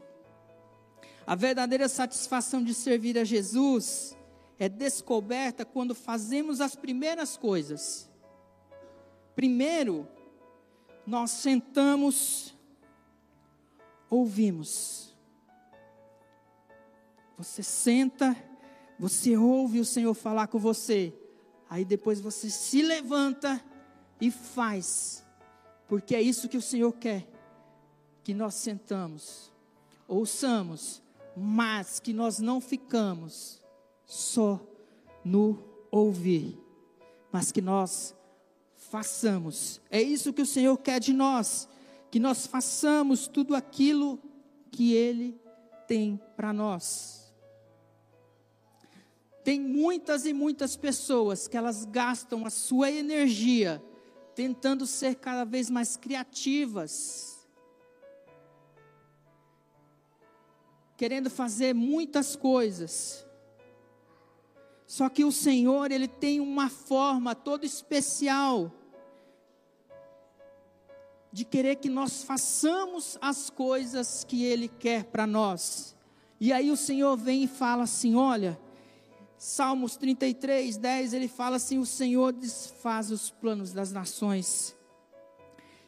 A 1.26 1.34
verdadeira 1.34 1.88
satisfação 1.88 2.62
de 2.62 2.74
servir 2.74 3.16
a 3.16 3.24
Jesus 3.24 4.14
é 4.58 4.68
descoberta 4.68 5.64
quando 5.64 5.94
fazemos 5.94 6.60
as 6.60 6.76
primeiras 6.76 7.38
coisas. 7.38 8.10
Primeiro, 9.34 10.06
nós 11.06 11.30
sentamos, 11.30 12.54
ouvimos. 14.10 15.16
Você 17.38 17.62
senta, 17.62 18.36
você 18.98 19.38
ouve 19.38 19.80
o 19.80 19.86
Senhor 19.86 20.12
falar 20.12 20.48
com 20.48 20.58
você. 20.58 21.14
Aí 21.68 21.84
depois 21.84 22.20
você 22.20 22.48
se 22.50 22.82
levanta 22.82 23.62
e 24.20 24.30
faz, 24.30 25.24
porque 25.86 26.14
é 26.14 26.22
isso 26.22 26.48
que 26.48 26.56
o 26.56 26.62
Senhor 26.62 26.92
quer 26.92 27.26
que 28.24 28.34
nós 28.34 28.54
sentamos, 28.54 29.50
ouçamos, 30.06 31.02
mas 31.34 31.98
que 31.98 32.12
nós 32.12 32.38
não 32.38 32.60
ficamos 32.60 33.62
só 34.04 34.60
no 35.24 35.62
ouvir, 35.90 36.58
mas 37.32 37.50
que 37.50 37.62
nós 37.62 38.14
façamos. 38.76 39.80
É 39.90 40.02
isso 40.02 40.32
que 40.32 40.42
o 40.42 40.46
Senhor 40.46 40.76
quer 40.76 41.00
de 41.00 41.12
nós, 41.12 41.68
que 42.10 42.18
nós 42.18 42.46
façamos 42.46 43.28
tudo 43.28 43.54
aquilo 43.54 44.18
que 44.70 44.92
Ele 44.92 45.40
tem 45.86 46.20
para 46.36 46.52
nós. 46.52 47.27
Tem 49.48 49.58
muitas 49.58 50.26
e 50.26 50.34
muitas 50.34 50.76
pessoas 50.76 51.48
que 51.48 51.56
elas 51.56 51.86
gastam 51.86 52.44
a 52.44 52.50
sua 52.50 52.90
energia 52.90 53.82
tentando 54.34 54.86
ser 54.86 55.14
cada 55.14 55.42
vez 55.42 55.70
mais 55.70 55.96
criativas, 55.96 57.48
querendo 60.98 61.30
fazer 61.30 61.74
muitas 61.74 62.36
coisas. 62.36 63.26
Só 64.86 65.08
que 65.08 65.24
o 65.24 65.32
Senhor, 65.32 65.90
ele 65.92 66.08
tem 66.08 66.40
uma 66.40 66.68
forma 66.68 67.34
toda 67.34 67.64
especial 67.64 68.70
de 71.32 71.46
querer 71.46 71.76
que 71.76 71.88
nós 71.88 72.22
façamos 72.22 73.16
as 73.18 73.48
coisas 73.48 74.24
que 74.24 74.44
ele 74.44 74.68
quer 74.68 75.04
para 75.04 75.26
nós. 75.26 75.96
E 76.38 76.52
aí 76.52 76.70
o 76.70 76.76
Senhor 76.76 77.16
vem 77.16 77.44
e 77.44 77.48
fala 77.48 77.84
assim: 77.84 78.14
olha, 78.14 78.60
Salmos 79.38 79.96
33, 79.96 80.76
10, 80.76 81.14
ele 81.14 81.28
fala 81.28 81.56
assim: 81.56 81.78
O 81.78 81.86
Senhor 81.86 82.32
desfaz 82.32 83.10
os 83.10 83.30
planos 83.30 83.72
das 83.72 83.92
nações 83.92 84.76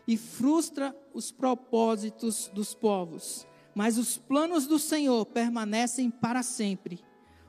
e 0.06 0.16
frustra 0.16 0.96
os 1.12 1.30
propósitos 1.30 2.48
dos 2.54 2.74
povos 2.74 3.46
mas 3.74 3.98
os 3.98 4.18
planos 4.18 4.66
do 4.66 4.78
Senhor 4.78 5.24
permanecem 5.26 6.10
para 6.10 6.42
sempre. 6.42 7.00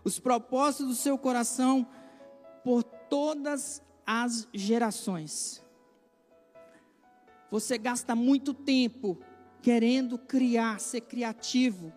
Os 0.04 0.20
propósitos 0.20 0.88
do 0.88 0.96
seu 0.96 1.18
coração 1.18 1.88
por 2.64 2.84
todas 2.84 3.82
as 4.06 4.48
gerações. 4.54 5.64
Você 7.50 7.78
gasta 7.78 8.16
muito 8.16 8.54
tempo 8.54 9.18
querendo 9.62 10.18
criar, 10.18 10.80
ser 10.80 11.02
criativo. 11.02 11.92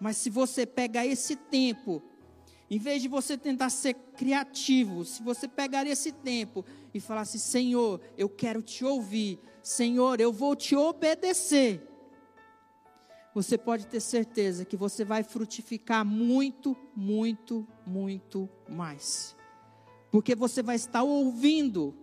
Mas 0.00 0.16
se 0.18 0.30
você 0.30 0.64
pegar 0.66 1.06
esse 1.06 1.36
tempo, 1.36 2.02
em 2.70 2.78
vez 2.78 3.02
de 3.02 3.08
você 3.08 3.38
tentar 3.38 3.70
ser 3.70 3.94
criativo, 4.16 5.04
se 5.04 5.22
você 5.22 5.46
pegar 5.46 5.86
esse 5.86 6.12
tempo 6.12 6.64
e 6.92 7.00
falar 7.00 7.22
assim: 7.22 7.38
Senhor, 7.38 8.00
eu 8.16 8.28
quero 8.28 8.62
te 8.62 8.84
ouvir, 8.84 9.38
Senhor, 9.62 10.20
eu 10.20 10.32
vou 10.32 10.56
te 10.56 10.74
obedecer 10.74 11.86
você 13.36 13.58
pode 13.58 13.86
ter 13.86 14.00
certeza 14.00 14.64
que 14.64 14.78
você 14.78 15.04
vai 15.04 15.22
frutificar 15.22 16.06
muito, 16.06 16.74
muito, 16.96 17.68
muito 17.86 18.48
mais. 18.66 19.36
Porque 20.10 20.34
você 20.34 20.62
vai 20.62 20.76
estar 20.76 21.02
ouvindo 21.02 21.94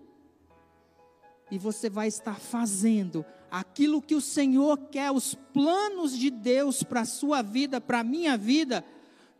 e 1.50 1.58
você 1.58 1.90
vai 1.90 2.08
estar 2.08 2.40
fazendo 2.40 3.26
aquilo 3.50 4.00
que 4.00 4.14
o 4.14 4.22
Senhor 4.22 4.78
quer, 4.92 5.10
os 5.10 5.34
planos 5.34 6.16
de 6.16 6.30
Deus 6.30 6.84
para 6.84 7.02
a 7.02 7.06
sua 7.06 7.42
vida, 7.42 7.82
para 7.82 8.02
a 8.02 8.04
minha 8.04 8.38
vida, 8.38 8.86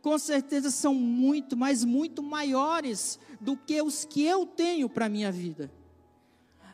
com 0.04 0.18
certeza 0.18 0.70
são 0.70 0.94
muito, 0.94 1.56
mas 1.56 1.82
muito 1.82 2.22
maiores 2.22 3.18
do 3.40 3.56
que 3.56 3.80
os 3.80 4.04
que 4.04 4.22
eu 4.22 4.44
tenho 4.44 4.86
para 4.86 5.06
a 5.06 5.08
minha 5.08 5.32
vida. 5.32 5.72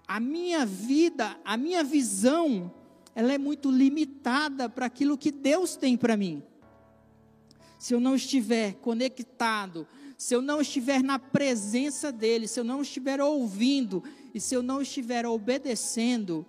A 0.04 0.18
minha 0.18 0.66
vida, 0.66 1.38
a 1.44 1.56
minha 1.56 1.84
visão 1.84 2.74
ela 3.14 3.32
é 3.32 3.38
muito 3.38 3.70
limitada 3.70 4.68
para 4.68 4.86
aquilo 4.86 5.16
que 5.16 5.30
Deus 5.30 5.76
tem 5.76 5.96
para 5.96 6.16
mim. 6.16 6.42
Se 7.78 7.94
eu 7.94 8.00
não 8.00 8.16
estiver 8.16 8.74
conectado, 8.74 9.86
se 10.18 10.34
eu 10.34 10.42
não 10.42 10.60
estiver 10.60 11.00
na 11.00 11.20
presença 11.20 12.10
dEle, 12.10 12.48
se 12.48 12.58
eu 12.58 12.64
não 12.64 12.82
estiver 12.82 13.20
ouvindo 13.20 14.02
e 14.34 14.40
se 14.40 14.56
eu 14.56 14.62
não 14.62 14.82
estiver 14.82 15.24
obedecendo, 15.24 16.44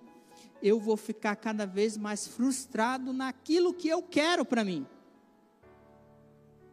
eu 0.60 0.80
vou 0.80 0.96
ficar 0.96 1.36
cada 1.36 1.64
vez 1.64 1.96
mais 1.96 2.26
frustrado 2.26 3.12
naquilo 3.12 3.72
que 3.72 3.86
eu 3.86 4.02
quero 4.02 4.44
para 4.44 4.64
mim 4.64 4.84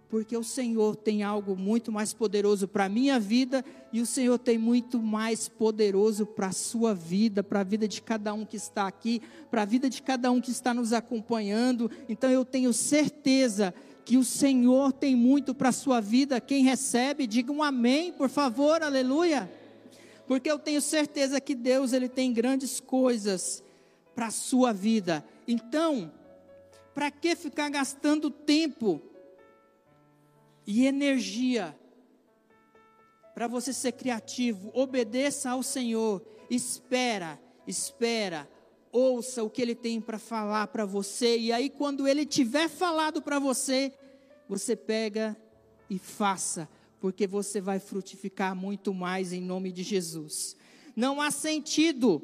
porque 0.09 0.35
o 0.35 0.43
Senhor 0.43 0.95
tem 0.95 1.21
algo 1.21 1.55
muito 1.55 1.91
mais 1.91 2.13
poderoso 2.13 2.67
para 2.67 2.85
a 2.85 2.89
minha 2.89 3.19
vida 3.19 3.63
e 3.93 4.01
o 4.01 4.05
Senhor 4.05 4.39
tem 4.39 4.57
muito 4.57 4.99
mais 4.99 5.47
poderoso 5.47 6.25
para 6.25 6.47
a 6.47 6.51
sua 6.51 6.95
vida, 6.95 7.43
para 7.43 7.59
a 7.59 7.63
vida 7.63 7.87
de 7.87 8.01
cada 8.01 8.33
um 8.33 8.43
que 8.43 8.57
está 8.57 8.87
aqui, 8.87 9.21
para 9.51 9.61
a 9.61 9.65
vida 9.65 9.87
de 9.87 10.01
cada 10.01 10.31
um 10.31 10.41
que 10.41 10.49
está 10.49 10.73
nos 10.73 10.93
acompanhando. 10.93 11.91
Então 12.09 12.29
eu 12.31 12.43
tenho 12.43 12.73
certeza 12.73 13.71
que 14.03 14.17
o 14.17 14.23
Senhor 14.23 14.91
tem 14.91 15.15
muito 15.15 15.53
para 15.53 15.69
a 15.69 15.73
sua 15.73 16.01
vida. 16.01 16.41
Quem 16.41 16.63
recebe, 16.63 17.27
diga 17.27 17.51
um 17.51 17.61
amém, 17.61 18.11
por 18.11 18.29
favor, 18.29 18.81
aleluia. 18.81 19.47
Porque 20.27 20.49
eu 20.49 20.57
tenho 20.57 20.81
certeza 20.81 21.39
que 21.39 21.53
Deus 21.53 21.93
ele 21.93 22.09
tem 22.09 22.33
grandes 22.33 22.79
coisas 22.79 23.63
para 24.15 24.27
a 24.27 24.31
sua 24.31 24.73
vida. 24.73 25.23
Então, 25.47 26.11
para 26.95 27.11
que 27.11 27.35
ficar 27.35 27.69
gastando 27.69 28.31
tempo 28.31 29.01
e 30.71 30.85
energia 30.85 31.75
para 33.33 33.47
você 33.47 33.73
ser 33.73 33.93
criativo? 33.93 34.69
Obedeça 34.71 35.49
ao 35.49 35.63
Senhor, 35.63 36.23
espera, 36.47 37.41
espera, 37.65 38.47
ouça 38.91 39.43
o 39.43 39.49
que 39.49 39.63
ele 39.63 39.73
tem 39.73 39.99
para 39.99 40.19
falar 40.19 40.67
para 40.67 40.85
você, 40.85 41.39
e 41.39 41.51
aí, 41.51 41.71
quando 41.71 42.07
ele 42.07 42.23
tiver 42.23 42.69
falado 42.69 43.19
para 43.19 43.39
você, 43.39 43.91
você 44.47 44.75
pega 44.75 45.35
e 45.89 45.97
faça, 45.97 46.69
porque 46.99 47.25
você 47.25 47.59
vai 47.59 47.79
frutificar 47.79 48.55
muito 48.55 48.93
mais 48.93 49.33
em 49.33 49.41
nome 49.41 49.71
de 49.71 49.81
Jesus. 49.81 50.55
Não 50.95 51.19
há 51.19 51.31
sentido 51.31 52.21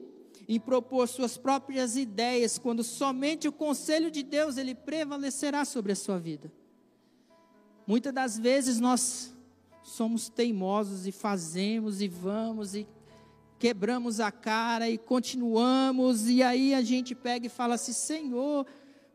em 0.47 0.59
propor 0.59 1.07
suas 1.07 1.35
próprias 1.35 1.97
ideias, 1.97 2.59
quando 2.59 2.83
somente 2.83 3.47
o 3.47 3.51
conselho 3.51 4.11
de 4.11 4.21
Deus 4.21 4.57
ele 4.57 4.75
prevalecerá 4.75 5.65
sobre 5.65 5.93
a 5.93 5.95
sua 5.95 6.19
vida. 6.19 6.53
Muitas 7.87 8.13
das 8.13 8.37
vezes 8.37 8.79
nós 8.79 9.33
somos 9.83 10.27
teimosos 10.27 11.05
e 11.05 11.11
fazemos 11.11 12.01
e 12.01 12.07
vamos 12.07 12.73
e 12.73 12.87
quebramos 13.59 14.19
a 14.19 14.31
cara 14.31 14.89
e 14.89 14.97
continuamos, 14.97 16.27
e 16.27 16.41
aí 16.41 16.73
a 16.73 16.81
gente 16.81 17.13
pega 17.13 17.45
e 17.45 17.49
fala 17.49 17.75
assim: 17.75 17.93
Senhor, 17.93 18.65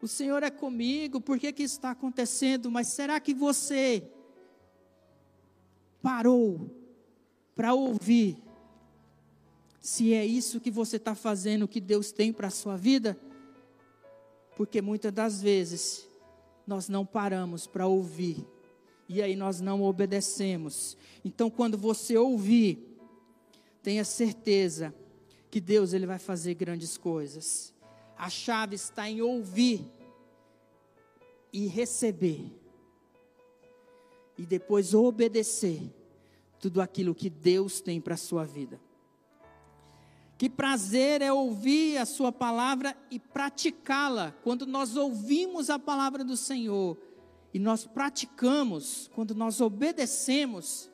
o 0.00 0.08
Senhor 0.08 0.42
é 0.42 0.50
comigo, 0.50 1.20
por 1.20 1.38
que, 1.38 1.52
que 1.52 1.62
isso 1.62 1.76
está 1.76 1.90
acontecendo? 1.90 2.70
Mas 2.70 2.88
será 2.88 3.18
que 3.18 3.34
você 3.34 4.02
parou 6.00 6.70
para 7.54 7.74
ouvir 7.74 8.42
se 9.80 10.14
é 10.14 10.24
isso 10.24 10.60
que 10.60 10.70
você 10.70 10.96
está 10.96 11.14
fazendo, 11.14 11.66
que 11.66 11.80
Deus 11.80 12.12
tem 12.12 12.32
para 12.32 12.46
a 12.46 12.50
sua 12.50 12.76
vida? 12.76 13.18
Porque 14.56 14.80
muitas 14.80 15.12
das 15.12 15.42
vezes 15.42 16.06
nós 16.66 16.88
não 16.88 17.04
paramos 17.04 17.66
para 17.66 17.86
ouvir 17.86 18.46
e 19.12 19.20
aí 19.20 19.34
nós 19.34 19.60
não 19.60 19.82
obedecemos. 19.82 20.96
Então, 21.24 21.50
quando 21.50 21.76
você 21.76 22.16
ouvir, 22.16 22.96
tenha 23.82 24.04
certeza 24.04 24.94
que 25.50 25.60
Deus 25.60 25.92
ele 25.92 26.06
vai 26.06 26.20
fazer 26.20 26.54
grandes 26.54 26.96
coisas. 26.96 27.74
A 28.16 28.30
chave 28.30 28.76
está 28.76 29.10
em 29.10 29.20
ouvir 29.20 29.84
e 31.52 31.66
receber. 31.66 32.56
E 34.38 34.46
depois 34.46 34.94
obedecer 34.94 35.92
tudo 36.60 36.80
aquilo 36.80 37.12
que 37.12 37.28
Deus 37.28 37.80
tem 37.80 38.00
para 38.00 38.14
a 38.14 38.16
sua 38.16 38.44
vida. 38.44 38.80
Que 40.38 40.48
prazer 40.48 41.20
é 41.20 41.32
ouvir 41.32 41.98
a 41.98 42.06
Sua 42.06 42.30
palavra 42.30 42.96
e 43.10 43.18
praticá-la. 43.18 44.32
Quando 44.44 44.66
nós 44.66 44.96
ouvimos 44.96 45.68
a 45.68 45.80
palavra 45.80 46.22
do 46.22 46.36
Senhor 46.36 46.96
e 47.52 47.58
nós 47.58 47.86
praticamos, 47.86 49.10
quando 49.14 49.34
nós 49.34 49.60
obedecemos, 49.60 50.90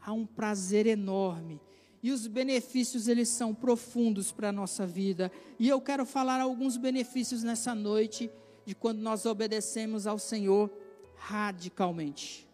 há 0.00 0.12
um 0.12 0.26
prazer 0.26 0.86
enorme 0.86 1.60
e 2.02 2.12
os 2.12 2.26
benefícios 2.26 3.08
eles 3.08 3.28
são 3.28 3.54
profundos 3.54 4.30
para 4.30 4.50
a 4.50 4.52
nossa 4.52 4.86
vida. 4.86 5.32
E 5.58 5.68
eu 5.68 5.80
quero 5.80 6.06
falar 6.06 6.40
alguns 6.40 6.76
benefícios 6.76 7.42
nessa 7.42 7.74
noite 7.74 8.30
de 8.64 8.74
quando 8.74 9.00
nós 9.00 9.26
obedecemos 9.26 10.06
ao 10.06 10.18
Senhor 10.18 10.70
radicalmente. 11.16 12.46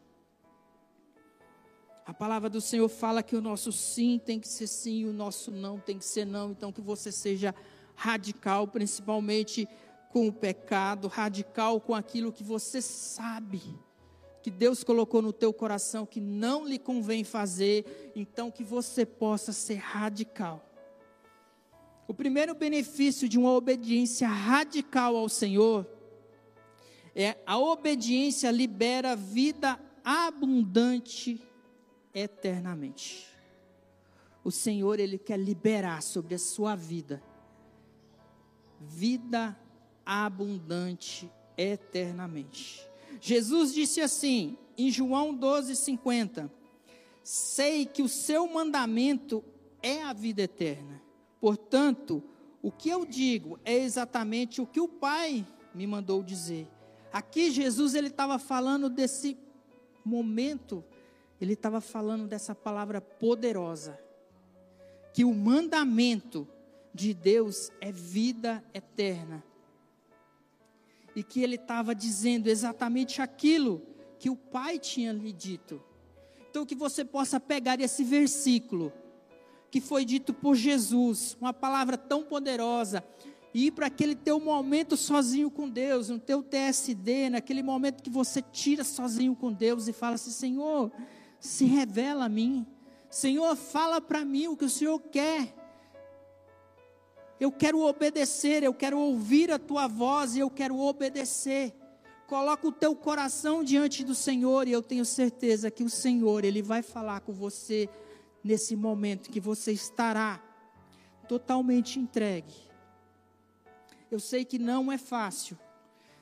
A 2.06 2.12
palavra 2.12 2.48
do 2.50 2.60
Senhor 2.60 2.88
fala 2.88 3.22
que 3.22 3.36
o 3.36 3.40
nosso 3.40 3.72
sim 3.72 4.18
tem 4.18 4.38
que 4.38 4.48
ser 4.48 4.66
sim 4.66 5.06
o 5.06 5.12
nosso 5.12 5.50
não 5.50 5.78
tem 5.78 5.98
que 5.98 6.04
ser 6.04 6.24
não. 6.24 6.50
Então 6.50 6.72
que 6.72 6.80
você 6.80 7.11
seja 7.11 7.54
radical, 7.94 8.66
principalmente 8.66 9.68
com 10.14 10.29
o 10.29 10.33
pecado, 10.33 11.09
radical 11.09 11.81
com 11.81 11.92
aquilo 11.92 12.33
que 12.33 12.44
você 12.44 12.81
sabe 12.81 13.61
que 14.40 14.48
Deus 14.48 14.85
colocou 14.85 15.20
no 15.20 15.33
teu 15.33 15.53
coração 15.53 16.07
que 16.07 16.20
não 16.20 16.64
lhe 16.64 16.79
convém 16.79 17.24
fazer, 17.24 18.12
então 18.14 18.48
que 18.48 18.62
você 18.62 19.05
possa 19.05 19.53
ser 19.53 19.74
radical. 19.74 20.64
O 22.07 22.14
primeiro 22.14 22.55
benefício 22.55 23.29
de 23.29 23.37
uma 23.37 23.50
obediência 23.50 24.29
radical 24.29 25.16
ao 25.16 25.29
Senhor 25.29 25.85
é 27.12 27.37
a 27.44 27.59
obediência 27.59 28.53
libera 28.53 29.16
vida 29.16 29.81
abundante 30.05 31.42
eternamente. 32.14 33.27
O 34.44 34.53
Senhor 34.53 35.00
ele 35.00 35.18
quer 35.18 35.40
liberar 35.40 36.05
sobre 36.05 36.37
a 36.37 36.38
sua 36.38 36.77
vida 36.77 37.20
vida 38.81 39.59
abundante 40.04 41.30
eternamente. 41.56 42.86
Jesus 43.20 43.72
disse 43.72 44.00
assim, 44.00 44.56
em 44.76 44.90
João 44.90 45.36
12:50: 45.36 46.50
Sei 47.22 47.86
que 47.86 48.02
o 48.02 48.08
seu 48.08 48.46
mandamento 48.48 49.44
é 49.82 50.02
a 50.02 50.12
vida 50.12 50.42
eterna. 50.42 51.00
Portanto, 51.40 52.22
o 52.62 52.70
que 52.70 52.88
eu 52.88 53.04
digo 53.04 53.58
é 53.64 53.74
exatamente 53.74 54.60
o 54.60 54.66
que 54.66 54.80
o 54.80 54.88
Pai 54.88 55.46
me 55.74 55.86
mandou 55.86 56.22
dizer. 56.22 56.68
Aqui 57.12 57.50
Jesus 57.50 57.94
ele 57.94 58.08
estava 58.08 58.38
falando 58.38 58.88
desse 58.88 59.38
momento, 60.04 60.84
ele 61.40 61.52
estava 61.52 61.80
falando 61.80 62.26
dessa 62.26 62.54
palavra 62.54 63.00
poderosa, 63.00 63.98
que 65.12 65.24
o 65.24 65.32
mandamento 65.32 66.48
de 66.92 67.14
Deus 67.14 67.70
é 67.80 67.92
vida 67.92 68.64
eterna 68.72 69.44
e 71.14 71.22
que 71.22 71.42
ele 71.42 71.57
estava 71.57 71.94
dizendo 71.94 72.48
exatamente 72.48 73.22
aquilo 73.22 73.83
que 74.18 74.31
o 74.31 74.37
pai 74.37 74.79
tinha 74.79 75.12
lhe 75.12 75.33
dito. 75.33 75.83
Então, 76.50 76.64
que 76.64 76.74
você 76.74 77.05
possa 77.05 77.40
pegar 77.40 77.81
esse 77.81 78.05
versículo, 78.05 78.92
que 79.70 79.81
foi 79.81 80.05
dito 80.05 80.33
por 80.33 80.55
Jesus, 80.55 81.37
uma 81.40 81.53
palavra 81.53 81.96
tão 81.96 82.22
poderosa, 82.22 83.05
e 83.53 83.66
ir 83.66 83.70
para 83.70 83.87
aquele 83.87 84.16
teu 84.16 84.40
momento 84.40 84.96
sozinho 84.96 85.50
com 85.50 85.68
Deus, 85.68 86.09
no 86.09 86.18
teu 86.18 86.42
TSD, 86.42 87.31
naquele 87.31 87.62
momento 87.62 88.03
que 88.03 88.11
você 88.11 88.42
tira 88.42 88.83
sozinho 88.83 89.35
com 89.37 89.53
Deus 89.53 89.87
e 89.87 89.92
fala 89.92 90.16
assim: 90.16 90.31
Senhor, 90.31 90.90
se 91.38 91.64
revela 91.64 92.24
a 92.24 92.29
mim. 92.29 92.66
Senhor, 93.09 93.55
fala 93.55 94.00
para 94.00 94.24
mim 94.24 94.48
o 94.48 94.57
que 94.57 94.64
o 94.64 94.70
Senhor 94.70 94.98
quer. 94.98 95.55
Eu 97.44 97.52
quero 97.52 97.78
obedecer, 97.80 98.62
eu 98.62 98.72
quero 98.72 98.98
ouvir 98.98 99.50
a 99.50 99.59
tua 99.59 99.87
voz 99.87 100.35
e 100.35 100.38
eu 100.38 100.48
quero 100.48 100.80
obedecer. 100.80 101.74
Coloca 102.26 102.66
o 102.66 102.72
teu 102.72 102.96
coração 102.96 103.62
diante 103.62 104.02
do 104.02 104.14
Senhor 104.14 104.66
e 104.66 104.72
eu 104.72 104.83
tenho 104.83 105.04
certeza 105.04 105.70
que 105.70 105.85
o 105.85 105.90
Senhor, 105.90 106.42
Ele 106.42 106.62
vai 106.62 106.80
falar 106.80 107.20
com 107.20 107.35
você 107.35 107.87
nesse 108.42 108.74
momento 108.74 109.28
que 109.28 109.40
você 109.40 109.72
estará 109.72 110.42
totalmente 111.28 111.98
entregue. 111.98 112.54
Eu 114.11 114.20
sei 114.20 114.42
que 114.46 114.59
não 114.59 114.90
é 114.90 114.96
fácil, 114.96 115.59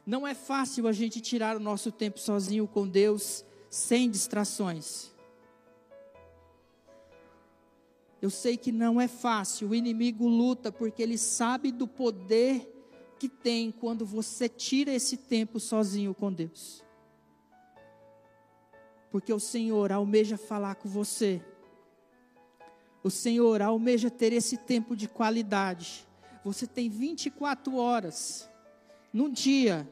não 0.04 0.26
é 0.26 0.34
fácil 0.34 0.88
a 0.88 0.92
gente 0.92 1.20
tirar 1.20 1.56
o 1.56 1.60
nosso 1.60 1.92
tempo 1.92 2.18
sozinho 2.18 2.66
com 2.66 2.84
Deus, 2.84 3.44
sem 3.70 4.10
distrações. 4.10 5.11
Eu 8.22 8.30
sei 8.30 8.56
que 8.56 8.70
não 8.70 9.00
é 9.00 9.08
fácil, 9.08 9.70
o 9.70 9.74
inimigo 9.74 10.28
luta 10.28 10.70
porque 10.70 11.02
ele 11.02 11.18
sabe 11.18 11.72
do 11.72 11.88
poder 11.88 12.72
que 13.18 13.28
tem 13.28 13.72
quando 13.72 14.06
você 14.06 14.48
tira 14.48 14.92
esse 14.92 15.16
tempo 15.16 15.58
sozinho 15.58 16.14
com 16.14 16.32
Deus. 16.32 16.84
Porque 19.10 19.32
o 19.32 19.40
Senhor 19.40 19.90
almeja 19.90 20.36
falar 20.36 20.76
com 20.76 20.88
você. 20.88 21.42
O 23.02 23.10
Senhor 23.10 23.60
almeja 23.60 24.08
ter 24.08 24.32
esse 24.32 24.56
tempo 24.56 24.94
de 24.94 25.08
qualidade. 25.08 26.06
Você 26.44 26.64
tem 26.64 26.88
24 26.88 27.74
horas 27.74 28.48
no 29.12 29.28
dia 29.28 29.88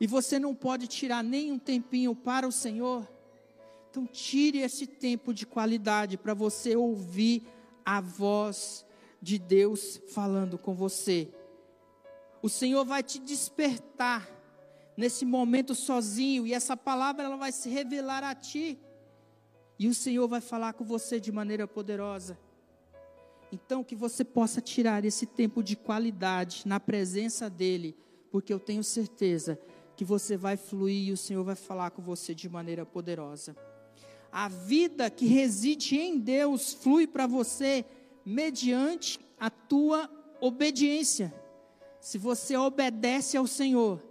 e 0.00 0.06
você 0.06 0.38
não 0.38 0.54
pode 0.54 0.86
tirar 0.86 1.22
nem 1.22 1.52
um 1.52 1.58
tempinho 1.58 2.14
para 2.14 2.48
o 2.48 2.52
Senhor. 2.52 3.06
Então, 3.90 4.06
tire 4.06 4.58
esse 4.58 4.86
tempo 4.86 5.34
de 5.34 5.44
qualidade 5.44 6.16
para 6.16 6.32
você 6.32 6.76
ouvir 6.76 7.42
a 7.84 8.00
voz 8.00 8.86
de 9.20 9.36
Deus 9.36 10.00
falando 10.14 10.56
com 10.56 10.72
você. 10.72 11.28
O 12.40 12.48
Senhor 12.48 12.84
vai 12.84 13.02
te 13.02 13.18
despertar 13.18 14.28
nesse 14.96 15.24
momento 15.24 15.74
sozinho 15.74 16.46
e 16.46 16.54
essa 16.54 16.76
palavra 16.76 17.24
ela 17.24 17.36
vai 17.36 17.50
se 17.50 17.68
revelar 17.68 18.22
a 18.22 18.32
ti. 18.32 18.78
E 19.76 19.88
o 19.88 19.94
Senhor 19.94 20.28
vai 20.28 20.40
falar 20.40 20.74
com 20.74 20.84
você 20.84 21.18
de 21.18 21.32
maneira 21.32 21.66
poderosa. 21.66 22.38
Então, 23.50 23.82
que 23.82 23.96
você 23.96 24.22
possa 24.22 24.60
tirar 24.60 25.04
esse 25.04 25.26
tempo 25.26 25.64
de 25.64 25.74
qualidade 25.74 26.62
na 26.64 26.78
presença 26.78 27.50
dEle, 27.50 27.96
porque 28.30 28.52
eu 28.52 28.60
tenho 28.60 28.84
certeza 28.84 29.58
que 29.96 30.04
você 30.04 30.36
vai 30.36 30.56
fluir 30.56 31.08
e 31.08 31.12
o 31.12 31.16
Senhor 31.16 31.42
vai 31.42 31.56
falar 31.56 31.90
com 31.90 32.00
você 32.00 32.32
de 32.32 32.48
maneira 32.48 32.86
poderosa. 32.86 33.56
A 34.32 34.48
vida 34.48 35.10
que 35.10 35.26
reside 35.26 35.98
em 35.98 36.18
Deus 36.18 36.72
flui 36.72 37.06
para 37.06 37.26
você 37.26 37.84
mediante 38.24 39.18
a 39.38 39.50
tua 39.50 40.08
obediência. 40.40 41.34
Se 42.00 42.16
você 42.16 42.56
obedece 42.56 43.36
ao 43.36 43.46
Senhor, 43.46 44.02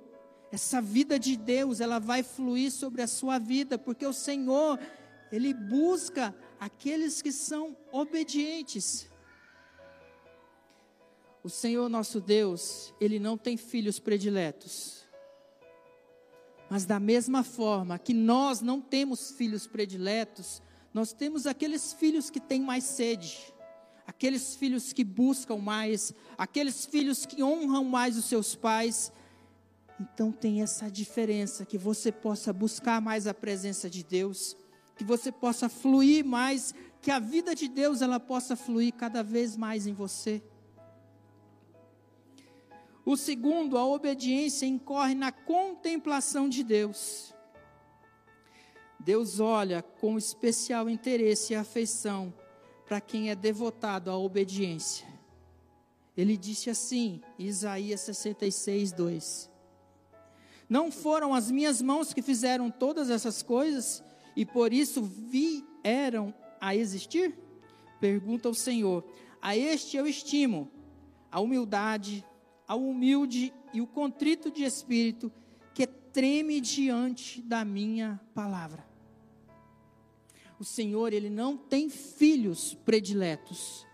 essa 0.52 0.82
vida 0.82 1.18
de 1.20 1.38
Deus, 1.38 1.80
ela 1.80 2.00
vai 2.00 2.24
fluir 2.24 2.72
sobre 2.72 3.02
a 3.02 3.08
sua 3.08 3.38
vida, 3.38 3.78
porque 3.78 4.06
o 4.06 4.14
Senhor, 4.14 4.80
ele 5.32 5.54
busca 5.54 6.36
aqueles 6.60 7.22
que 7.22 7.32
são 7.32 7.78
obedientes. 7.92 9.10
O 11.44 11.50
Senhor 11.50 11.88
nosso 11.88 12.20
Deus, 12.20 12.94
ele 13.00 13.20
não 13.20 13.38
tem 13.38 13.56
filhos 13.56 14.00
prediletos. 14.00 15.08
Mas 16.70 16.86
da 16.86 17.00
mesma 17.00 17.44
forma 17.44 17.98
que 17.98 18.14
nós 18.14 18.62
não 18.62 18.80
temos 18.80 19.32
filhos 19.32 19.66
prediletos, 19.66 20.62
nós 20.94 21.12
temos 21.12 21.48
aqueles 21.48 21.94
filhos 21.94 22.30
que 22.30 22.40
têm 22.40 22.62
mais 22.62 22.84
sede, 22.84 23.38
aqueles 24.06 24.56
filhos 24.56 24.94
que 24.94 25.04
buscam 25.04 25.58
mais, 25.58 26.14
aqueles 26.38 26.86
filhos 26.86 27.26
que 27.26 27.44
honram 27.44 27.84
mais 27.84 28.18
os 28.18 28.26
seus 28.26 28.56
pais. 28.56 29.12
Então 30.00 30.32
tem 30.32 30.62
essa 30.62 30.90
diferença 30.90 31.66
que 31.66 31.78
você 31.78 32.12
possa 32.12 32.54
buscar 32.54 33.02
mais 33.02 33.28
a 33.28 33.34
presença 33.34 33.90
de 33.90 34.04
Deus, 34.04 34.56
que 34.96 35.04
você 35.04 35.32
possa 35.32 35.70
fluir 35.70 36.24
mais, 36.24 36.74
que 37.02 37.10
a 37.10 37.20
vida 37.20 37.56
de 37.56 37.68
Deus 37.68 38.02
ela 38.02 38.20
possa 38.20 38.56
fluir 38.56 38.94
cada 38.94 39.24
vez 39.24 39.56
mais 39.56 39.88
em 39.88 39.94
você. 39.94 40.42
O 43.10 43.18
segundo, 43.18 43.76
a 43.76 43.84
obediência 43.84 44.68
incorre 44.68 45.16
na 45.16 45.32
contemplação 45.32 46.48
de 46.48 46.64
Deus. 46.64 47.34
Deus 49.00 49.40
olha 49.40 49.82
com 49.82 50.16
especial 50.16 50.88
interesse 50.88 51.54
e 51.54 51.56
afeição 51.56 52.32
para 52.86 53.02
quem 53.02 53.32
é 53.32 53.36
devotado 53.36 54.12
à 54.12 54.16
obediência. 54.16 55.08
Ele 56.16 56.38
disse 56.38 56.70
assim, 56.70 57.20
Isaías 57.40 58.02
66, 58.02 58.92
2: 58.92 59.50
Não 60.70 60.92
foram 60.92 61.34
as 61.34 61.50
minhas 61.50 61.82
mãos 61.82 62.14
que 62.14 62.22
fizeram 62.22 62.70
todas 62.70 63.10
essas 63.10 63.42
coisas 63.42 64.04
e 64.36 64.46
por 64.46 64.72
isso 64.72 65.02
vieram 65.02 66.32
a 66.62 66.76
existir? 66.76 67.36
Pergunta 68.00 68.50
o 68.50 68.54
Senhor. 68.54 69.04
A 69.42 69.58
este 69.58 69.98
eu 69.98 70.06
estimo 70.06 70.70
a 71.32 71.40
humildade, 71.40 72.24
ao 72.70 72.80
humilde 72.80 73.52
e 73.74 73.82
o 73.82 73.88
contrito 73.88 74.52
de 74.52 74.64
espírito 74.64 75.32
que 75.74 75.88
treme 75.88 76.62
diante 76.62 77.42
da 77.42 77.66
minha 77.66 78.22
palavra. 78.36 78.88
O 80.60 80.64
Senhor, 80.64 81.12
ele 81.12 81.32
não 81.32 81.58
tem 81.58 81.90
filhos 81.90 82.76
prediletos, 82.86 83.88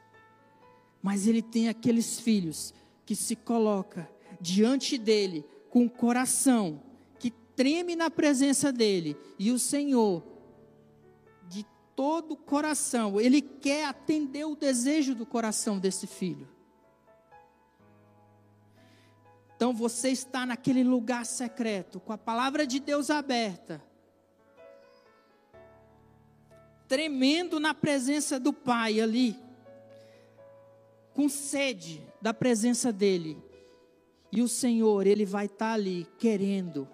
mas 1.01 1.25
ele 1.25 1.41
tem 1.41 1.69
aqueles 1.69 2.19
filhos 2.19 2.73
que 3.05 3.15
se 3.15 3.33
coloca 3.33 4.09
diante 4.41 4.97
dele 4.97 5.45
com 5.69 5.85
o 5.85 5.89
coração 5.89 6.81
que 7.17 7.31
treme 7.31 7.95
na 7.95 8.09
presença 8.09 8.73
dele, 8.73 9.15
e 9.39 9.51
o 9.51 9.59
Senhor 9.59 10.21
de 11.47 11.65
todo 11.95 12.33
o 12.33 12.37
coração, 12.37 13.21
ele 13.21 13.41
quer 13.41 13.85
atender 13.85 14.43
o 14.43 14.55
desejo 14.55 15.15
do 15.15 15.25
coração 15.25 15.79
desse 15.79 16.07
filho. 16.07 16.54
Então 19.55 19.73
você 19.73 20.09
está 20.09 20.45
naquele 20.45 20.83
lugar 20.83 21.25
secreto, 21.25 21.99
com 21.99 22.11
a 22.11 22.17
palavra 22.17 22.67
de 22.67 22.79
Deus 22.79 23.09
aberta, 23.09 23.81
tremendo 26.87 27.59
na 27.59 27.73
presença 27.73 28.37
do 28.37 28.51
Pai 28.51 28.99
ali, 28.99 29.39
com 31.13 31.29
sede 31.29 32.05
da 32.21 32.33
presença 32.33 32.91
dEle. 32.91 33.41
E 34.29 34.41
o 34.41 34.47
Senhor, 34.49 35.07
Ele 35.07 35.25
vai 35.25 35.45
estar 35.45 35.71
ali 35.71 36.05
querendo 36.19 36.85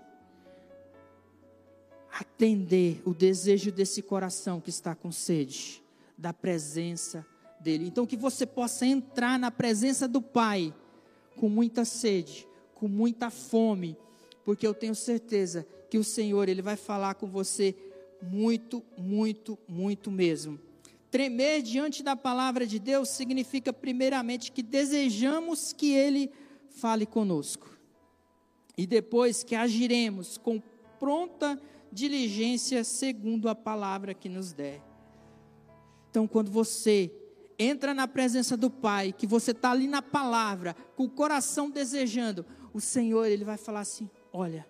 atender 2.11 3.01
o 3.05 3.13
desejo 3.15 3.71
desse 3.71 4.03
coração 4.03 4.61
que 4.61 4.69
está 4.69 4.93
com 4.93 5.11
sede 5.11 5.81
da 6.15 6.31
presença 6.31 7.25
dEle. 7.59 7.87
Então 7.87 8.05
que 8.05 8.15
você 8.15 8.45
possa 8.45 8.85
entrar 8.85 9.39
na 9.39 9.49
presença 9.49 10.07
do 10.07 10.21
Pai 10.21 10.71
com 11.35 11.49
muita 11.49 11.83
sede 11.83 12.50
com 12.81 12.87
muita 12.87 13.29
fome, 13.29 13.95
porque 14.43 14.65
eu 14.65 14.73
tenho 14.73 14.95
certeza 14.95 15.67
que 15.87 15.99
o 15.99 16.03
Senhor 16.03 16.49
ele 16.49 16.63
vai 16.63 16.75
falar 16.75 17.13
com 17.13 17.27
você 17.27 17.75
muito, 18.19 18.83
muito, 18.97 19.55
muito 19.67 20.09
mesmo. 20.09 20.59
Tremer 21.11 21.61
diante 21.61 22.01
da 22.01 22.15
palavra 22.15 22.65
de 22.65 22.79
Deus 22.79 23.09
significa 23.09 23.71
primeiramente 23.71 24.51
que 24.51 24.63
desejamos 24.63 25.71
que 25.71 25.93
ele 25.93 26.31
fale 26.71 27.05
conosco. 27.05 27.69
E 28.75 28.87
depois 28.87 29.43
que 29.43 29.53
agiremos 29.53 30.39
com 30.39 30.59
pronta 30.99 31.61
diligência 31.91 32.83
segundo 32.83 33.47
a 33.47 33.53
palavra 33.53 34.15
que 34.15 34.27
nos 34.27 34.53
der. 34.53 34.81
Então, 36.09 36.27
quando 36.27 36.49
você 36.49 37.11
entra 37.59 37.93
na 37.93 38.07
presença 38.07 38.57
do 38.57 38.71
Pai, 38.71 39.13
que 39.13 39.27
você 39.27 39.51
está 39.51 39.69
ali 39.69 39.85
na 39.85 40.01
palavra, 40.01 40.75
com 40.95 41.03
o 41.03 41.09
coração 41.09 41.69
desejando, 41.69 42.43
o 42.73 42.79
Senhor 42.79 43.25
ele 43.25 43.43
vai 43.43 43.57
falar 43.57 43.81
assim: 43.81 44.09
Olha, 44.31 44.65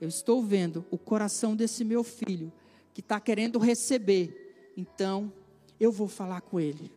eu 0.00 0.08
estou 0.08 0.42
vendo 0.42 0.84
o 0.90 0.98
coração 0.98 1.56
desse 1.56 1.84
meu 1.84 2.04
filho 2.04 2.52
que 2.94 3.00
está 3.00 3.20
querendo 3.20 3.58
receber, 3.58 4.72
então 4.76 5.32
eu 5.78 5.90
vou 5.92 6.08
falar 6.08 6.40
com 6.40 6.58
ele. 6.58 6.92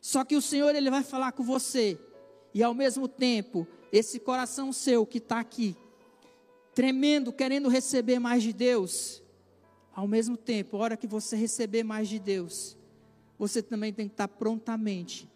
Só 0.00 0.24
que 0.24 0.36
o 0.36 0.42
Senhor 0.42 0.74
ele 0.74 0.90
vai 0.90 1.02
falar 1.02 1.32
com 1.32 1.42
você 1.42 1.98
e 2.54 2.62
ao 2.62 2.74
mesmo 2.74 3.08
tempo 3.08 3.66
esse 3.92 4.18
coração 4.18 4.72
seu 4.72 5.04
que 5.04 5.18
está 5.18 5.40
aqui 5.40 5.76
tremendo, 6.74 7.32
querendo 7.32 7.68
receber 7.68 8.18
mais 8.18 8.42
de 8.42 8.52
Deus, 8.52 9.22
ao 9.92 10.06
mesmo 10.06 10.36
tempo, 10.36 10.76
a 10.76 10.80
hora 10.80 10.96
que 10.96 11.08
você 11.08 11.34
receber 11.34 11.82
mais 11.82 12.08
de 12.08 12.20
Deus, 12.20 12.76
você 13.36 13.60
também 13.60 13.92
tem 13.92 14.06
que 14.06 14.14
estar 14.14 14.28
prontamente 14.28 15.28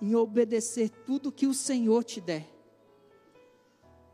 em 0.00 0.14
obedecer 0.16 0.90
tudo 1.06 1.30
que 1.30 1.46
o 1.46 1.54
Senhor 1.54 2.02
te 2.02 2.20
der. 2.20 2.51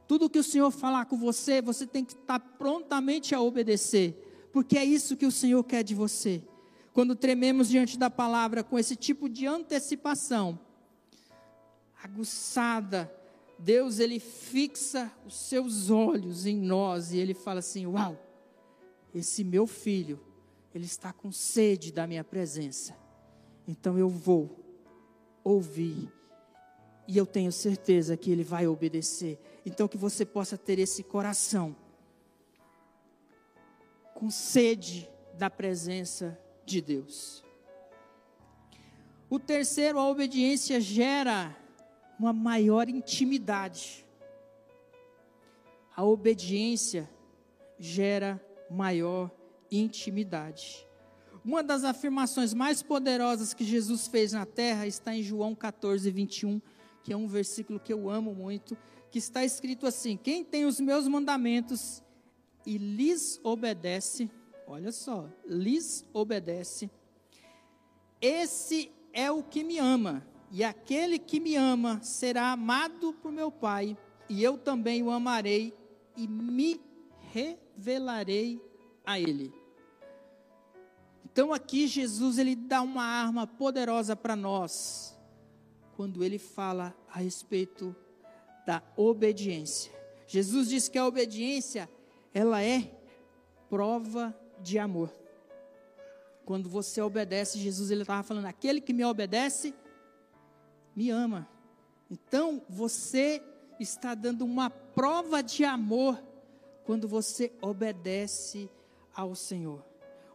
Tudo 0.08 0.30
que 0.30 0.38
o 0.38 0.42
Senhor 0.42 0.70
falar 0.70 1.04
com 1.04 1.18
você, 1.18 1.60
você 1.60 1.86
tem 1.86 2.02
que 2.02 2.14
estar 2.14 2.40
prontamente 2.40 3.34
a 3.34 3.40
obedecer, 3.42 4.48
porque 4.50 4.78
é 4.78 4.84
isso 4.84 5.18
que 5.18 5.26
o 5.26 5.30
Senhor 5.30 5.62
quer 5.62 5.84
de 5.84 5.94
você. 5.94 6.42
Quando 6.94 7.14
trememos 7.14 7.68
diante 7.68 7.98
da 7.98 8.08
palavra 8.08 8.64
com 8.64 8.78
esse 8.78 8.96
tipo 8.96 9.28
de 9.28 9.46
antecipação, 9.46 10.58
aguçada, 12.02 13.14
Deus 13.58 13.98
ele 13.98 14.18
fixa 14.18 15.12
os 15.26 15.34
seus 15.34 15.90
olhos 15.90 16.46
em 16.46 16.56
nós 16.56 17.12
e 17.12 17.18
ele 17.18 17.34
fala 17.34 17.58
assim: 17.58 17.86
"Uau! 17.86 18.18
Esse 19.14 19.44
meu 19.44 19.66
filho, 19.66 20.18
ele 20.74 20.86
está 20.86 21.12
com 21.12 21.30
sede 21.30 21.92
da 21.92 22.06
minha 22.06 22.24
presença. 22.24 22.96
Então 23.66 23.98
eu 23.98 24.08
vou 24.08 24.64
ouvir 25.44 26.10
e 27.08 27.16
eu 27.16 27.24
tenho 27.24 27.50
certeza 27.50 28.18
que 28.18 28.30
ele 28.30 28.44
vai 28.44 28.66
obedecer. 28.66 29.40
Então, 29.64 29.88
que 29.88 29.96
você 29.96 30.26
possa 30.26 30.58
ter 30.58 30.78
esse 30.78 31.02
coração 31.02 31.74
com 34.14 34.30
sede 34.30 35.08
da 35.32 35.48
presença 35.48 36.38
de 36.66 36.82
Deus. 36.82 37.42
O 39.30 39.38
terceiro, 39.38 39.98
a 39.98 40.06
obediência 40.06 40.78
gera 40.78 41.56
uma 42.20 42.32
maior 42.32 42.90
intimidade. 42.90 44.04
A 45.96 46.04
obediência 46.04 47.08
gera 47.78 48.38
maior 48.70 49.30
intimidade. 49.70 50.86
Uma 51.42 51.62
das 51.62 51.84
afirmações 51.84 52.52
mais 52.52 52.82
poderosas 52.82 53.54
que 53.54 53.64
Jesus 53.64 54.06
fez 54.06 54.32
na 54.32 54.44
terra 54.44 54.86
está 54.86 55.14
em 55.14 55.22
João 55.22 55.54
14, 55.54 56.10
21, 56.10 56.60
que 57.08 57.12
é 57.14 57.16
um 57.16 57.26
versículo 57.26 57.80
que 57.80 57.90
eu 57.90 58.10
amo 58.10 58.34
muito 58.34 58.76
que 59.10 59.18
está 59.18 59.42
escrito 59.42 59.86
assim: 59.86 60.14
Quem 60.14 60.44
tem 60.44 60.66
os 60.66 60.78
meus 60.78 61.08
mandamentos 61.08 62.02
e 62.66 62.76
lhes 62.76 63.40
obedece, 63.42 64.30
olha 64.66 64.92
só, 64.92 65.26
lhes 65.46 66.04
obedece, 66.12 66.90
esse 68.20 68.92
é 69.10 69.30
o 69.30 69.42
que 69.42 69.64
me 69.64 69.78
ama, 69.78 70.22
e 70.50 70.62
aquele 70.62 71.18
que 71.18 71.40
me 71.40 71.56
ama 71.56 71.98
será 72.02 72.52
amado 72.52 73.14
por 73.14 73.32
meu 73.32 73.50
Pai, 73.50 73.96
e 74.28 74.44
eu 74.44 74.58
também 74.58 75.02
o 75.02 75.10
amarei 75.10 75.72
e 76.14 76.28
me 76.28 76.78
revelarei 77.32 78.60
a 79.02 79.18
ele. 79.18 79.50
Então 81.24 81.54
aqui 81.54 81.86
Jesus 81.86 82.36
ele 82.36 82.54
dá 82.54 82.82
uma 82.82 83.02
arma 83.02 83.46
poderosa 83.46 84.14
para 84.14 84.36
nós, 84.36 85.17
quando 85.98 86.22
ele 86.22 86.38
fala 86.38 86.96
a 87.12 87.18
respeito 87.18 87.92
da 88.64 88.80
obediência. 88.96 89.92
Jesus 90.28 90.68
disse 90.68 90.88
que 90.88 90.96
a 90.96 91.04
obediência, 91.04 91.90
ela 92.32 92.62
é 92.62 92.96
prova 93.68 94.32
de 94.62 94.78
amor. 94.78 95.12
Quando 96.44 96.68
você 96.68 97.02
obedece, 97.02 97.58
Jesus 97.58 97.90
ele 97.90 98.02
estava 98.02 98.22
falando: 98.22 98.44
aquele 98.44 98.80
que 98.80 98.92
me 98.92 99.04
obedece, 99.04 99.74
me 100.94 101.10
ama. 101.10 101.48
Então 102.08 102.62
você 102.68 103.42
está 103.80 104.14
dando 104.14 104.44
uma 104.44 104.70
prova 104.70 105.42
de 105.42 105.64
amor 105.64 106.22
quando 106.84 107.08
você 107.08 107.52
obedece 107.60 108.70
ao 109.12 109.34
Senhor. 109.34 109.84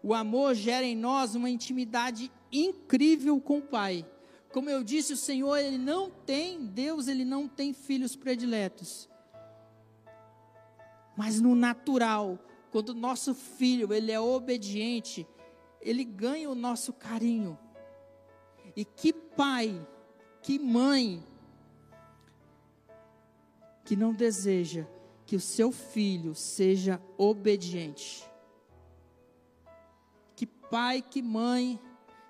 O 0.04 0.14
amor 0.14 0.56
gera 0.56 0.86
em 0.86 0.98
nós 0.98 1.36
uma 1.36 1.50
intimidade 1.50 2.30
incrível 2.52 3.40
com 3.40 3.60
o 3.60 3.62
Pai. 3.62 4.06
Como 4.54 4.70
eu 4.70 4.84
disse, 4.84 5.14
o 5.14 5.18
Senhor, 5.18 5.58
ele 5.58 5.80
não 5.80 6.12
tem, 6.12 6.64
Deus, 6.64 7.08
ele 7.08 7.26
não 7.26 7.48
tem 7.48 7.74
filhos 7.74 8.16
prediletos. 8.16 9.10
Mas 11.18 11.42
no 11.42 11.56
natural, 11.56 12.38
quando 12.72 12.90
o 12.90 12.94
nosso 12.94 13.34
filho, 13.34 13.92
ele 13.92 14.12
é 14.12 14.20
obediente, 14.20 15.28
ele 15.82 16.04
ganha 16.04 16.52
o 16.52 16.54
nosso 16.56 16.94
carinho. 16.94 17.58
E 18.76 18.86
que 18.86 19.12
pai, 19.12 19.76
que 20.44 20.60
mãe, 20.60 21.26
que 23.84 23.96
não 23.96 24.14
deseja 24.14 24.86
que 25.26 25.36
o 25.36 25.40
seu 25.40 25.72
filho 25.72 26.36
seja 26.36 27.02
obediente. 27.18 28.24
Que 30.36 30.46
pai, 30.46 31.02
que 31.02 31.24
mãe, 31.24 31.80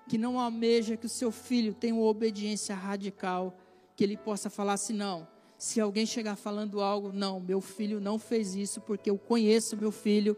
que 0.08 0.18
não 0.18 0.38
almeja 0.38 0.96
que 0.96 1.06
o 1.06 1.08
seu 1.08 1.30
filho 1.30 1.74
tenha 1.74 1.94
uma 1.94 2.04
obediência 2.04 2.74
radical, 2.74 3.56
que 3.96 4.04
ele 4.04 4.16
possa 4.16 4.50
falar 4.50 4.74
assim: 4.74 4.92
não, 4.92 5.26
se 5.56 5.80
alguém 5.80 6.06
chegar 6.06 6.36
falando 6.36 6.80
algo, 6.80 7.12
não, 7.12 7.40
meu 7.40 7.60
filho 7.60 8.00
não 8.00 8.18
fez 8.18 8.54
isso 8.54 8.80
porque 8.80 9.10
eu 9.10 9.18
conheço 9.18 9.76
meu 9.76 9.92
filho 9.92 10.36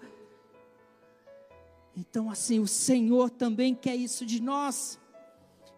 então, 1.96 2.30
assim, 2.30 2.60
o 2.60 2.66
Senhor 2.66 3.30
também 3.30 3.74
quer 3.74 3.96
isso 3.96 4.26
de 4.26 4.42
nós, 4.42 5.00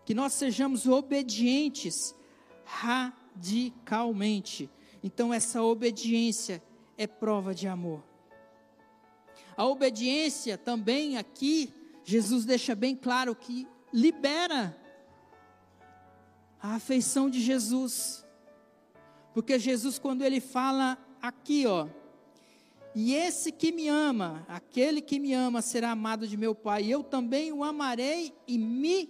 que 0.05 0.12
nós 0.12 0.33
sejamos 0.33 0.88
obedientes 0.88 2.12
radicalmente. 2.64 4.68
Então, 5.03 5.33
essa 5.33 5.62
obediência 5.62 6.61
é 6.96 7.07
prova 7.07 7.55
de 7.55 7.68
amor. 7.68 8.03
A 9.57 9.64
obediência 9.64 10.59
também 10.59 11.16
aqui, 11.16 11.72
Jesus 12.03 12.44
deixa 12.44 12.74
bem 12.74 12.96
claro 12.96 13.37
que 13.37 13.68
libera 13.92 14.77
a 16.61 16.74
afeição 16.74 17.31
de 17.31 17.40
Jesus. 17.40 18.24
Porque 19.33 19.59
Jesus, 19.59 19.98
quando 19.98 20.22
ele 20.22 20.40
fala 20.40 20.98
aqui, 21.20 21.66
ó, 21.66 21.88
e 22.94 23.14
esse 23.14 23.53
que 23.53 23.70
me 23.70 23.88
ama, 23.88 24.44
aquele 24.48 25.01
que 25.01 25.20
me 25.20 25.33
ama, 25.33 25.62
será 25.62 25.90
amado 25.90 26.27
de 26.27 26.37
meu 26.37 26.55
Pai. 26.55 26.87
Eu 26.87 27.05
também 27.05 27.53
o 27.53 27.62
amarei 27.62 28.35
e 28.46 28.59
me 28.59 29.09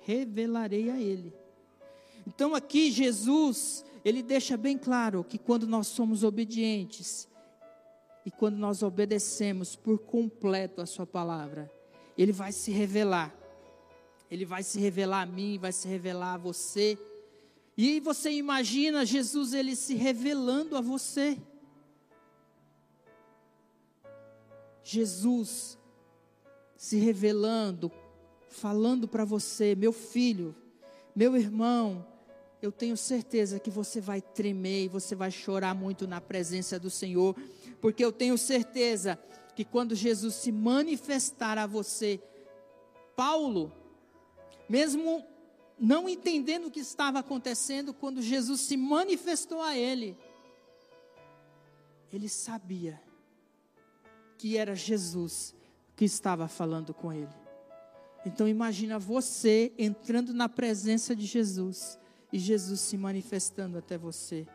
revelarei 0.00 0.90
a 0.90 1.00
ele. 1.00 1.34
Então 2.26 2.54
aqui 2.54 2.90
Jesus, 2.90 3.84
ele 4.04 4.22
deixa 4.22 4.56
bem 4.56 4.78
claro 4.78 5.24
que 5.24 5.38
quando 5.38 5.66
nós 5.66 5.88
somos 5.88 6.22
obedientes 6.22 7.28
e 8.24 8.30
quando 8.30 8.56
nós 8.56 8.82
obedecemos 8.82 9.74
por 9.74 9.98
completo 9.98 10.80
a 10.80 10.86
sua 10.86 11.06
palavra, 11.06 11.70
ele 12.16 12.32
vai 12.32 12.52
se 12.52 12.70
revelar. 12.70 13.34
Ele 14.30 14.44
vai 14.44 14.62
se 14.62 14.78
revelar 14.80 15.22
a 15.22 15.26
mim, 15.26 15.58
vai 15.58 15.72
se 15.72 15.86
revelar 15.86 16.34
a 16.34 16.38
você. 16.38 16.98
E 17.76 18.00
você 18.00 18.30
imagina 18.30 19.04
Jesus 19.04 19.52
ele 19.52 19.76
se 19.76 19.94
revelando 19.94 20.76
a 20.76 20.80
você. 20.80 21.38
Jesus 24.82 25.76
se 26.76 26.96
revelando, 26.96 27.90
falando 28.48 29.08
para 29.08 29.24
você, 29.24 29.74
meu 29.74 29.92
filho, 29.92 30.54
meu 31.14 31.36
irmão, 31.36 32.06
eu 32.62 32.70
tenho 32.70 32.96
certeza 32.96 33.58
que 33.58 33.70
você 33.70 34.00
vai 34.00 34.20
tremer 34.20 34.84
e 34.84 34.88
você 34.88 35.14
vai 35.14 35.30
chorar 35.30 35.74
muito 35.74 36.06
na 36.06 36.20
presença 36.20 36.78
do 36.78 36.88
Senhor, 36.90 37.36
porque 37.80 38.04
eu 38.04 38.12
tenho 38.12 38.38
certeza 38.38 39.18
que 39.54 39.64
quando 39.64 39.94
Jesus 39.94 40.34
se 40.34 40.52
manifestar 40.52 41.58
a 41.58 41.66
você, 41.66 42.20
Paulo, 43.16 43.72
mesmo 44.68 45.24
não 45.78 46.08
entendendo 46.08 46.66
o 46.66 46.70
que 46.70 46.80
estava 46.80 47.18
acontecendo, 47.18 47.92
quando 47.92 48.22
Jesus 48.22 48.62
se 48.62 48.76
manifestou 48.76 49.60
a 49.60 49.76
ele, 49.76 50.16
ele 52.12 52.28
sabia 52.28 53.00
que 54.38 54.56
era 54.56 54.74
Jesus 54.74 55.54
que 55.94 56.04
estava 56.04 56.48
falando 56.48 56.94
com 56.94 57.12
ele. 57.12 57.34
Então 58.24 58.48
imagina 58.48 58.98
você 58.98 59.72
entrando 59.78 60.34
na 60.34 60.48
presença 60.48 61.14
de 61.14 61.26
Jesus 61.26 61.98
e 62.32 62.38
Jesus 62.38 62.80
se 62.80 62.96
manifestando 62.96 63.78
até 63.78 63.96
você. 63.96 64.46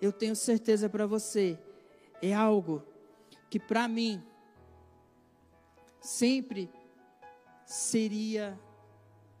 Eu 0.00 0.12
tenho 0.12 0.36
certeza 0.36 0.88
para 0.88 1.06
você, 1.06 1.58
é 2.22 2.32
algo 2.32 2.82
que 3.50 3.58
para 3.58 3.88
mim 3.88 4.22
sempre 6.00 6.70
seria 7.72 8.58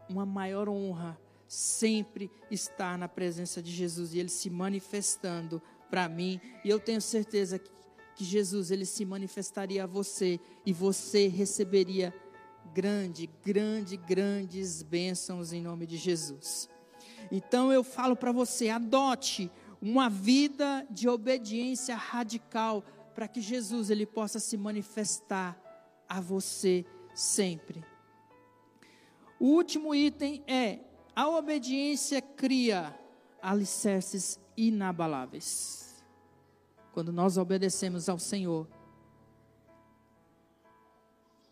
uma 0.08 0.24
maior 0.26 0.68
honra 0.68 1.18
sempre 1.48 2.30
estar 2.50 2.96
na 2.96 3.08
presença 3.08 3.60
de 3.60 3.72
Jesus 3.72 4.14
e 4.14 4.18
ele 4.18 4.28
se 4.28 4.48
manifestando 4.48 5.60
para 5.90 6.08
mim, 6.08 6.40
e 6.64 6.70
eu 6.70 6.78
tenho 6.78 7.00
certeza 7.00 7.58
que 7.58 7.70
que 8.20 8.24
Jesus 8.26 8.70
ele 8.70 8.84
se 8.84 9.02
manifestaria 9.06 9.84
a 9.84 9.86
você 9.86 10.38
e 10.66 10.74
você 10.74 11.26
receberia 11.26 12.14
grande, 12.74 13.26
grande, 13.42 13.96
grandes 13.96 14.82
bênçãos 14.82 15.54
em 15.54 15.62
nome 15.62 15.86
de 15.86 15.96
Jesus. 15.96 16.68
Então 17.32 17.72
eu 17.72 17.82
falo 17.82 18.14
para 18.14 18.30
você, 18.30 18.68
adote 18.68 19.50
uma 19.80 20.10
vida 20.10 20.86
de 20.90 21.08
obediência 21.08 21.96
radical 21.96 22.84
para 23.14 23.26
que 23.26 23.40
Jesus 23.40 23.88
ele 23.88 24.04
possa 24.04 24.38
se 24.38 24.54
manifestar 24.54 25.58
a 26.06 26.20
você 26.20 26.84
sempre. 27.14 27.82
O 29.40 29.46
último 29.46 29.92
item 29.94 30.44
é 30.46 30.78
a 31.16 31.28
obediência 31.28 32.22
cria 32.22 32.96
alicerces 33.42 34.38
inabaláveis 34.56 35.90
quando 36.92 37.12
nós 37.12 37.38
obedecemos 37.38 38.08
ao 38.08 38.18
Senhor, 38.18 38.66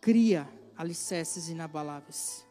cria 0.01 0.47
alicerces 0.75 1.49
inabaláveis. 1.49 2.45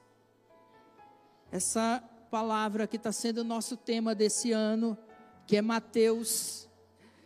Essa 1.51 2.03
palavra 2.31 2.87
que 2.87 2.97
está 2.97 3.13
sendo 3.13 3.39
o 3.39 3.45
nosso 3.45 3.77
tema 3.77 4.15
desse 4.15 4.53
ano, 4.53 4.97
que 5.47 5.57
é 5.57 5.63
Mateus 5.63 6.69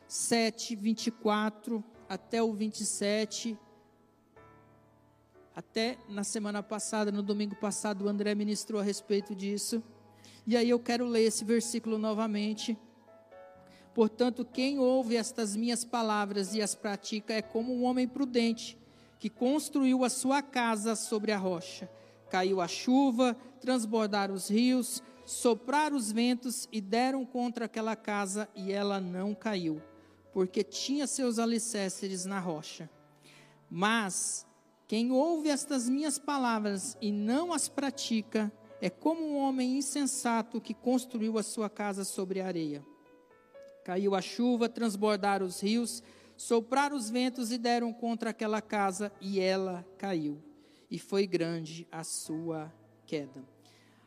7, 0.07 0.77
24 0.77 1.83
até 2.09 2.43
o 2.43 2.53
27. 2.53 3.59
Até 5.55 5.99
na 6.09 6.25
semana 6.25 6.63
passada, 6.63 7.13
no 7.13 7.23
domingo 7.23 7.55
passado, 7.55 8.05
o 8.05 8.09
André 8.09 8.35
ministrou 8.35 8.81
a 8.81 8.85
respeito 8.85 9.35
disso. 9.35 9.83
E 10.47 10.57
aí 10.57 10.71
eu 10.71 10.81
quero 10.81 11.07
ler 11.07 11.25
esse 11.25 11.45
versículo 11.45 11.99
novamente. 11.99 12.77
Portanto, 13.95 14.45
quem 14.45 14.79
ouve 14.79 15.17
estas 15.17 15.55
minhas 15.55 15.85
palavras 15.85 16.55
e 16.55 16.63
as 16.63 16.75
pratica 16.75 17.35
é 17.35 17.43
como 17.43 17.75
um 17.75 17.85
homem 17.85 18.09
prudente, 18.09 18.79
que 19.19 19.29
construiu 19.29 20.05
a 20.05 20.09
sua 20.09 20.41
casa 20.41 20.97
sobre 20.97 21.33
a 21.33 21.37
rocha. 21.37 21.89
Caiu 22.31 22.63
a 22.63 22.67
chuva, 22.67 23.37
transbordaram 23.61 24.35
os 24.35 24.49
rios, 24.49 25.03
sopraram 25.27 25.97
os 25.97 26.11
ventos 26.11 26.67
e 26.73 26.81
deram 26.81 27.27
contra 27.27 27.67
aquela 27.67 27.95
casa, 27.95 28.49
e 28.55 28.73
ela 28.73 28.99
não 28.99 29.35
caiu, 29.35 29.83
porque 30.33 30.65
tinha 30.65 31.07
seus 31.07 31.39
alicerces 31.39 32.25
na 32.25 32.41
rocha. 32.41 32.89
Mas 33.71 34.47
quem 34.93 35.11
ouve 35.11 35.49
estas 35.49 35.89
minhas 35.89 36.19
palavras 36.19 36.99
e 37.01 37.11
não 37.11 37.55
as 37.55 37.67
pratica, 37.67 38.53
é 38.79 38.91
como 38.91 39.25
um 39.25 39.39
homem 39.39 39.79
insensato 39.79 40.61
que 40.61 40.75
construiu 40.75 41.39
a 41.39 41.43
sua 41.43 41.71
casa 41.71 42.05
sobre 42.05 42.43
a 42.43 42.47
areia. 42.47 42.85
Caiu 43.87 44.15
a 44.15 44.21
chuva, 44.21 44.69
transbordaram 44.69 45.47
os 45.47 45.63
rios, 45.63 46.03
sopraram 46.37 46.95
os 46.95 47.09
ventos 47.09 47.51
e 47.51 47.57
deram 47.57 47.91
contra 47.91 48.29
aquela 48.29 48.61
casa, 48.61 49.11
e 49.19 49.41
ela 49.41 49.83
caiu. 49.97 50.39
E 50.91 50.99
foi 50.99 51.27
grande 51.27 51.89
a 51.91 52.05
sua 52.05 52.71
queda. 53.07 53.43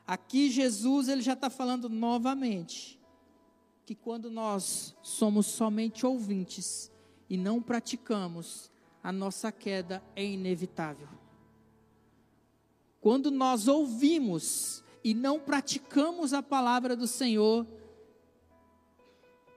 Aqui 0.06 0.52
Jesus 0.52 1.08
ele 1.08 1.24
já 1.24 1.34
está 1.34 1.50
falando 1.50 1.90
novamente 1.90 3.02
que 3.88 3.96
quando 3.96 4.30
nós 4.30 4.96
somos 5.02 5.48
somente 5.48 6.06
ouvintes 6.06 6.92
e 7.28 7.38
não 7.38 7.60
praticamos, 7.60 8.70
a 9.06 9.12
nossa 9.12 9.52
queda 9.52 10.02
é 10.16 10.26
inevitável. 10.26 11.08
Quando 13.00 13.30
nós 13.30 13.68
ouvimos 13.68 14.84
e 15.04 15.14
não 15.14 15.40
praticamos 15.40 16.34
a 16.34 16.42
palavra 16.42 16.96
do 16.96 17.06
Senhor, 17.06 17.68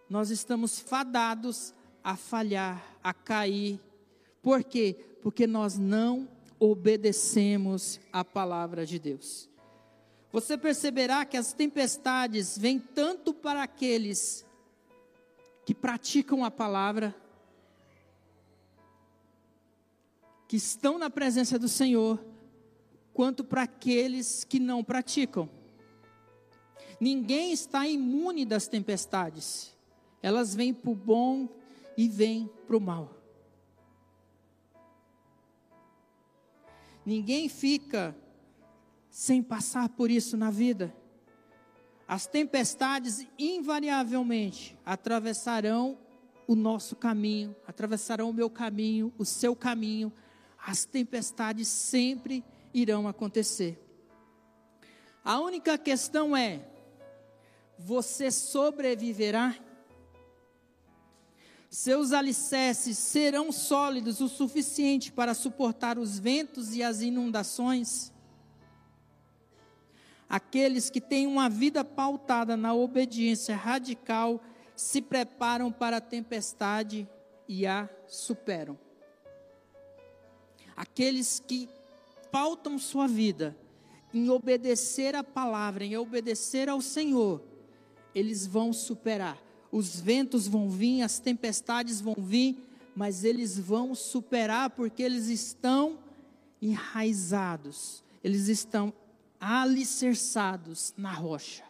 nós 0.07 0.29
estamos 0.29 0.79
fadados 0.79 1.73
a 2.05 2.15
falhar, 2.15 2.95
a 3.03 3.15
cair. 3.15 3.81
Por 4.43 4.63
quê? 4.63 4.95
Porque 5.23 5.47
nós 5.47 5.79
não 5.79 6.29
obedecemos 6.59 7.99
a 8.13 8.23
palavra 8.23 8.85
de 8.85 8.99
Deus. 8.99 9.49
Você 10.31 10.59
perceberá 10.59 11.25
que 11.25 11.39
as 11.39 11.55
tempestades 11.55 12.59
vêm 12.59 12.79
tanto 12.79 13.33
para 13.33 13.63
aqueles 13.63 14.45
que 15.65 15.75
praticam 15.75 16.45
a 16.45 16.51
palavra, 16.51 17.17
que 20.49 20.57
estão 20.57 20.99
na 20.99 21.11
presença 21.11 21.59
do 21.59 21.69
Senhor, 21.69 22.19
quanto 23.13 23.45
para 23.45 23.63
aqueles 23.63 24.43
que 24.43 24.59
não 24.59 24.83
praticam. 24.83 25.49
Ninguém 26.99 27.53
está 27.53 27.87
imune 27.87 28.45
das 28.45 28.67
tempestades. 28.67 29.77
Elas 30.23 30.55
vêm 30.55 30.75
para 30.75 30.91
o 30.91 30.95
bom 30.95 31.49
e 31.97 32.09
vêm 32.09 32.51
para 32.67 32.77
o 32.77 32.81
mal. 32.81 33.15
Ninguém 37.05 37.49
fica 37.49 38.17
sem 39.11 39.43
passar 39.43 39.89
por 39.91 40.11
isso 40.11 40.37
na 40.37 40.51
vida. 40.51 40.95
As 42.07 42.27
tempestades 42.27 43.27
invariavelmente 43.39 44.79
atravessarão 44.85 45.99
o 46.47 46.55
nosso 46.55 46.97
caminho, 46.97 47.55
atravessarão 47.67 48.31
o 48.31 48.33
meu 48.33 48.49
caminho, 48.49 49.13
o 49.19 49.25
seu 49.25 49.55
caminho. 49.55 50.13
As 50.59 50.85
tempestades 50.85 51.69
sempre 51.69 52.45
irão 52.75 53.09
acontecer. 53.09 53.79
A 55.25 55.41
única 55.41 55.77
questão 55.79 56.37
é: 56.37 56.61
você 57.79 58.31
sobreviverá? 58.31 59.57
Seus 61.71 62.13
alicerces 62.13 62.97
serão 62.97 63.53
sólidos 63.53 64.21
o 64.21 64.29
suficiente 64.29 65.13
para 65.13 65.35
suportar 65.35 65.99
os 65.99 66.19
ventos 66.19 66.75
e 66.75 66.83
as 66.83 67.03
inundações? 67.03 68.11
Aqueles 70.29 70.89
que 70.91 71.01
têm 71.01 71.27
uma 71.27 71.49
vida 71.49 71.85
pautada 71.85 72.57
na 72.57 72.75
obediência 72.75 73.55
radical 73.55 74.43
se 74.75 75.03
preparam 75.03 75.71
para 75.71 75.99
a 75.99 76.01
tempestade 76.01 77.09
e 77.47 77.67
a 77.67 77.89
superam. 78.07 78.79
Aqueles 80.79 81.43
que 81.45 81.69
pautam 82.31 82.79
sua 82.79 83.09
vida 83.09 83.59
em 84.15 84.31
obedecer 84.31 85.17
a 85.17 85.25
palavra, 85.25 85.85
em 85.85 85.97
obedecer 85.97 86.69
ao 86.69 86.81
Senhor, 86.81 87.43
eles 88.15 88.47
vão 88.47 88.73
superar. 88.73 89.43
Os 89.73 89.99
ventos 89.99 90.47
vão 90.47 90.71
vir, 90.71 91.03
as 91.03 91.19
tempestades 91.19 92.01
vão 92.01 92.15
vir, 92.17 92.57
mas 92.95 93.25
eles 93.25 93.59
vão 93.59 93.93
superar 93.93 94.71
porque 94.71 95.03
eles 95.03 95.27
estão 95.27 95.99
enraizados, 96.63 98.05
eles 98.23 98.47
estão 98.47 98.93
alicerçados 99.41 100.95
na 100.97 101.13
rocha. 101.13 101.65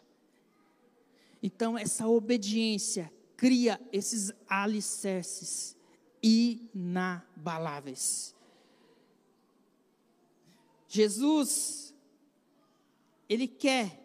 Então, 1.42 1.78
essa 1.78 2.06
obediência 2.06 3.10
cria 3.38 3.80
esses 3.90 4.30
alicerces 4.46 5.74
inabaláveis. 6.22 8.36
Jesus, 10.88 11.94
Ele 13.28 13.46
quer 13.46 14.04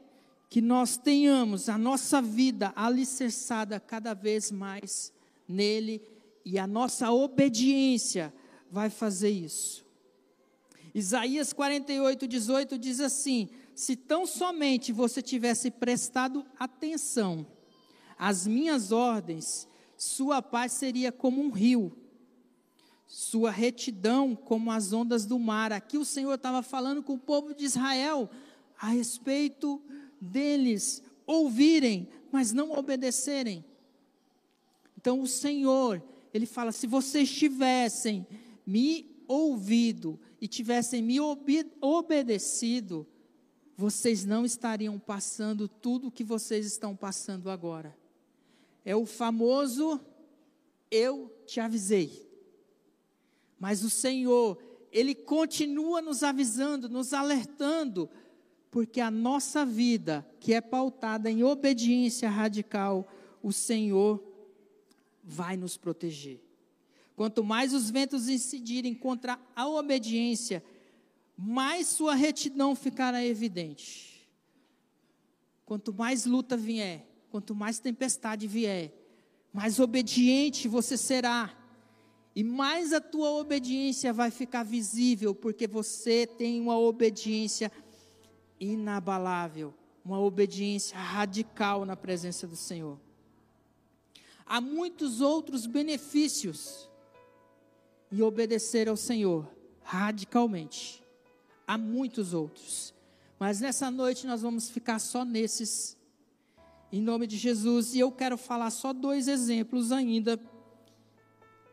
que 0.50 0.62
nós 0.62 0.98
tenhamos 0.98 1.70
a 1.70 1.78
nossa 1.78 2.22
vida 2.22 2.72
alicerçada 2.76 3.80
cada 3.80 4.14
vez 4.14 4.52
mais 4.52 5.12
nele 5.48 6.02
e 6.46 6.60
a 6.60 6.68
nossa 6.68 7.12
obediência 7.12 8.34
vai 8.70 8.90
fazer 8.90 9.30
isso. 9.30 9.84
Isaías 10.94 11.54
48, 11.54 12.28
18 12.28 12.78
diz 12.78 13.00
assim: 13.00 13.50
Se 13.74 13.96
tão 13.96 14.28
somente 14.28 14.92
você 14.92 15.22
tivesse 15.22 15.72
prestado 15.72 16.46
atenção 16.60 17.48
às 18.18 18.46
minhas 18.46 18.92
ordens, 18.92 19.68
sua 19.98 20.42
paz 20.42 20.74
seria 20.74 21.12
como 21.12 21.42
um 21.42 21.50
rio, 21.50 21.98
sua 23.14 23.52
retidão 23.52 24.36
como 24.36 24.72
as 24.72 24.92
ondas 24.92 25.24
do 25.24 25.38
mar. 25.38 25.72
Aqui 25.72 26.00
o 26.00 26.06
Senhor 26.06 26.34
estava 26.34 26.64
falando 26.64 27.04
com 27.04 27.14
o 27.14 27.20
povo 27.20 27.54
de 27.54 27.64
Israel 27.64 28.28
a 28.76 28.88
respeito 28.88 29.80
deles 30.20 31.04
ouvirem, 31.24 32.10
mas 32.32 32.52
não 32.52 32.72
obedecerem. 32.72 33.64
Então 34.98 35.22
o 35.22 35.28
Senhor, 35.28 36.02
ele 36.34 36.48
fala: 36.48 36.72
se 36.72 36.88
vocês 36.88 37.32
tivessem 37.32 38.26
me 38.66 39.16
ouvido 39.28 40.20
e 40.42 40.48
tivessem 40.48 41.04
me 41.04 41.20
ob 41.20 41.72
obedecido, 41.80 43.06
vocês 43.78 44.26
não 44.26 44.44
estariam 44.44 44.98
passando 44.98 45.68
tudo 45.68 46.08
o 46.08 46.12
que 46.12 46.24
vocês 46.24 46.66
estão 46.66 46.96
passando 46.96 47.52
agora. 47.52 47.96
É 48.84 48.96
o 48.96 49.06
famoso 49.06 50.02
eu 50.90 51.32
te 51.46 51.60
avisei. 51.60 52.33
Mas 53.64 53.82
o 53.82 53.90
Senhor, 53.90 54.62
ele 54.92 55.16
continua 55.16 56.02
nos 56.02 56.22
avisando, 56.22 56.90
nos 56.90 57.14
alertando 57.14 58.10
porque 58.70 59.00
a 59.00 59.10
nossa 59.10 59.66
vida, 59.66 60.28
que 60.38 60.54
é 60.54 60.60
pautada 60.60 61.32
em 61.32 61.46
obediência 61.46 62.30
radical, 62.30 63.08
o 63.42 63.54
Senhor 63.54 64.22
vai 65.24 65.56
nos 65.56 65.78
proteger. 65.78 66.42
Quanto 67.16 67.42
mais 67.42 67.74
os 67.74 67.90
ventos 67.90 68.28
incidirem 68.28 68.94
contra 68.94 69.40
a 69.56 69.66
obediência, 69.66 70.62
mais 71.38 71.88
sua 71.88 72.16
retidão 72.16 72.76
ficará 72.76 73.24
evidente. 73.24 74.30
Quanto 75.66 75.94
mais 75.94 76.26
luta 76.26 76.58
vier, 76.58 77.08
quanto 77.32 77.56
mais 77.56 77.80
tempestade 77.80 78.46
vier, 78.46 78.94
mais 79.54 79.80
obediente 79.80 80.68
você 80.68 80.98
será. 80.98 81.63
E 82.36 82.44
mais 82.44 82.94
a 82.94 83.00
tua 83.00 83.32
obediência 83.32 84.12
vai 84.12 84.32
ficar 84.32 84.64
visível, 84.64 85.36
porque 85.36 85.68
você 85.68 86.26
tem 86.26 86.60
uma 86.60 86.78
obediência 86.78 87.72
inabalável, 88.60 89.74
uma 90.04 90.20
obediência 90.20 90.98
radical 90.98 91.86
na 91.86 91.96
presença 91.96 92.48
do 92.48 92.56
Senhor. 92.56 93.00
Há 94.46 94.60
muitos 94.60 95.22
outros 95.22 95.66
benefícios 95.66 96.90
em 98.12 98.22
obedecer 98.22 98.90
ao 98.90 98.98
Senhor 98.98 99.48
radicalmente. 99.82 101.04
Há 101.68 101.78
muitos 101.78 102.34
outros. 102.34 102.94
Mas 103.40 103.60
nessa 103.60 103.90
noite 103.92 104.26
nós 104.26 104.42
vamos 104.42 104.70
ficar 104.70 105.00
só 105.00 105.26
nesses, 105.26 105.98
em 106.92 107.02
nome 107.02 107.28
de 107.28 107.38
Jesus. 107.38 107.94
E 107.94 108.00
eu 108.00 108.12
quero 108.12 108.38
falar 108.38 108.70
só 108.70 108.94
dois 108.94 109.28
exemplos 109.28 109.92
ainda, 109.92 110.40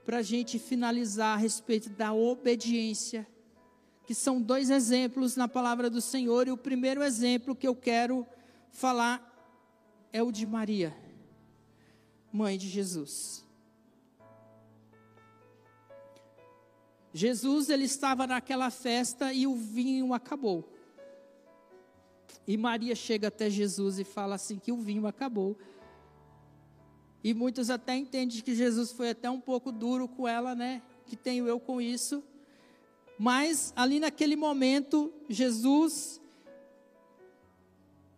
para 0.05 0.19
a 0.19 0.23
gente 0.23 0.59
finalizar 0.59 1.35
a 1.35 1.41
respeito 1.41 1.89
da 1.91 2.13
obediência 2.13 3.27
que 4.11 4.15
são 4.17 4.43
dois 4.43 4.71
exemplos 4.71 5.37
na 5.37 5.47
palavra 5.47 5.89
do 5.89 6.01
Senhor, 6.01 6.49
e 6.49 6.51
o 6.51 6.57
primeiro 6.57 7.01
exemplo 7.01 7.55
que 7.55 7.69
eu 7.69 7.77
quero 7.77 8.27
falar 8.73 9.25
é 10.13 10.21
o 10.21 10.33
de 10.33 10.45
Maria, 10.45 10.93
mãe 12.33 12.59
de 12.59 12.69
Jesus. 12.69 13.47
Jesus 17.15 17.69
ele 17.69 17.85
estava 17.85 18.27
naquela 18.27 18.69
festa 18.69 19.33
e 19.33 19.47
o 19.47 19.55
vinho 19.55 20.13
acabou. 20.13 20.69
E 22.49 22.57
Maria 22.57 22.97
chega 22.97 23.29
até 23.29 23.49
Jesus 23.49 24.01
e 24.01 24.05
fala 24.05 24.35
assim 24.35 24.59
que 24.59 24.73
o 24.73 24.77
vinho 24.77 25.07
acabou. 25.07 25.57
E 27.22 27.35
muitos 27.35 27.70
até 27.70 27.96
entendem 27.96 28.40
que 28.40 28.54
Jesus 28.54 28.92
foi 28.92 29.10
até 29.10 29.29
um 29.29 29.40
pouco 29.40 29.71
duro 29.71 30.08
com 30.08 30.27
ela, 30.27 30.54
né? 30.54 30.83
Que 31.06 31.16
tenho 31.16 31.46
eu 31.46 31.60
com 31.60 31.81
isso. 31.81 32.23
Mas 33.18 33.73
ali 33.77 34.00
naquele 34.00 34.37
momento, 34.37 35.12
Jesus 35.29 36.21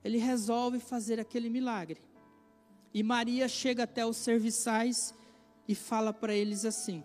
ele 0.05 0.19
resolve 0.19 0.79
fazer 0.79 1.21
aquele 1.21 1.49
milagre. 1.49 2.01
E 2.95 3.03
Maria 3.03 3.49
chega 3.49 3.85
até 3.85 4.05
os 4.05 4.17
serviçais 4.17 5.15
e 5.67 5.75
fala 5.75 6.13
para 6.13 6.35
eles 6.35 6.65
assim, 6.65 7.03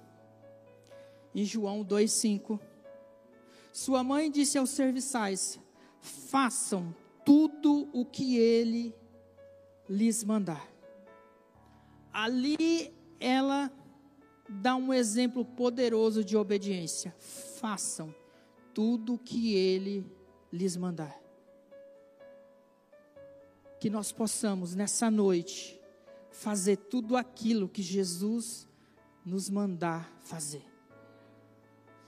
em 1.34 1.46
João 1.46 1.84
2,5: 1.84 2.60
Sua 3.72 4.04
mãe 4.04 4.30
disse 4.30 4.58
aos 4.58 4.72
serviçais: 4.72 5.60
Façam 6.02 6.94
tudo 7.26 7.90
o 7.94 8.06
que 8.06 8.38
ele 8.38 8.94
lhes 9.90 10.24
mandar. 10.24 10.77
Ali 12.12 12.94
ela 13.20 13.72
dá 14.50 14.76
um 14.76 14.94
exemplo 14.94 15.44
poderoso 15.44 16.24
de 16.24 16.38
obediência 16.38 17.14
façam 17.60 18.14
tudo 18.74 19.16
o 19.16 19.20
que 19.20 19.56
Ele 19.56 20.06
lhes 20.52 20.78
mandar. 20.78 21.20
Que 23.80 23.90
nós 23.90 24.12
possamos, 24.12 24.76
nessa 24.76 25.12
noite, 25.12 25.80
fazer 26.32 26.78
tudo 26.78 27.16
aquilo 27.16 27.68
que 27.70 27.82
Jesus 27.82 28.68
nos 29.26 29.50
mandar 29.50 30.12
fazer. 30.22 30.66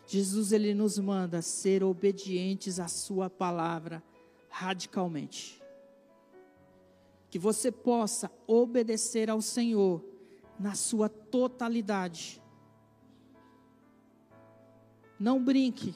Jesus 0.06 0.52
ele 0.52 0.74
nos 0.74 0.98
manda 0.98 1.42
ser 1.42 1.84
obedientes 1.84 2.80
à 2.80 2.88
sua 2.88 3.30
palavra 3.30 4.02
radicalmente. 4.50 5.59
Que 7.30 7.38
você 7.40 7.72
possa 7.72 8.32
obedecer 8.48 9.30
ao 9.30 9.42
Senhor 9.42 10.04
na 10.60 10.76
sua 10.76 11.08
totalidade. 11.08 12.42
Não 15.20 15.44
brinque. 15.44 15.94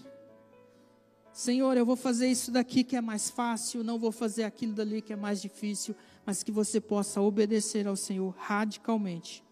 Senhor, 1.33 1.75
eu 1.75 1.85
vou 1.85 1.95
fazer 1.95 2.27
isso 2.27 2.51
daqui 2.51 2.83
que 2.83 2.95
é 2.95 3.01
mais 3.01 3.29
fácil, 3.29 3.83
não 3.83 3.97
vou 3.97 4.11
fazer 4.11 4.43
aquilo 4.43 4.73
dali 4.73 5.01
que 5.01 5.11
é 5.11 5.15
mais 5.15 5.41
difícil, 5.41 5.95
mas 6.25 6.43
que 6.43 6.51
você 6.51 6.79
possa 6.79 7.19
obedecer 7.21 7.87
ao 7.87 7.95
Senhor 7.95 8.35
radicalmente. 8.37 9.43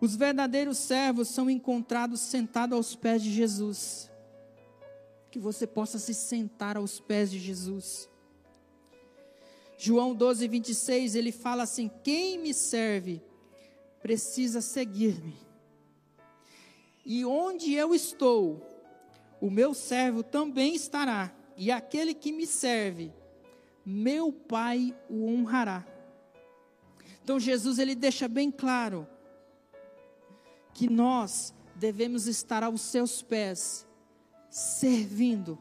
Os 0.00 0.14
verdadeiros 0.14 0.78
servos 0.78 1.28
são 1.28 1.50
encontrados 1.50 2.20
sentados 2.20 2.76
aos 2.76 2.94
pés 2.94 3.22
de 3.22 3.32
Jesus. 3.32 4.10
Que 5.30 5.38
você 5.38 5.66
possa 5.66 5.98
se 5.98 6.14
sentar 6.14 6.76
aos 6.76 7.00
pés 7.00 7.30
de 7.30 7.38
Jesus. 7.38 8.08
João 9.82 10.14
12, 10.14 10.46
26, 10.46 11.14
ele 11.14 11.32
fala 11.32 11.62
assim: 11.62 11.90
Quem 12.04 12.36
me 12.36 12.52
serve 12.52 13.22
precisa 14.02 14.60
seguir-me. 14.60 15.34
E 17.02 17.24
onde 17.24 17.72
eu 17.72 17.94
estou, 17.94 18.60
o 19.40 19.50
meu 19.50 19.72
servo 19.72 20.22
também 20.22 20.74
estará. 20.74 21.32
E 21.56 21.70
aquele 21.72 22.12
que 22.12 22.30
me 22.30 22.46
serve, 22.46 23.10
meu 23.84 24.30
Pai 24.30 24.94
o 25.08 25.26
honrará. 25.26 25.86
Então 27.24 27.40
Jesus 27.40 27.78
ele 27.78 27.94
deixa 27.94 28.28
bem 28.28 28.50
claro 28.50 29.08
que 30.74 30.90
nós 30.90 31.54
devemos 31.74 32.26
estar 32.26 32.62
aos 32.62 32.82
seus 32.82 33.22
pés, 33.22 33.88
servindo 34.50 35.58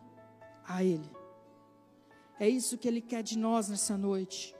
a 0.68 0.84
Ele. 0.84 1.19
É 2.40 2.48
isso 2.48 2.78
que 2.78 2.88
Ele 2.88 3.02
quer 3.02 3.22
de 3.22 3.38
nós 3.38 3.68
nessa 3.68 3.98
noite. 3.98 4.56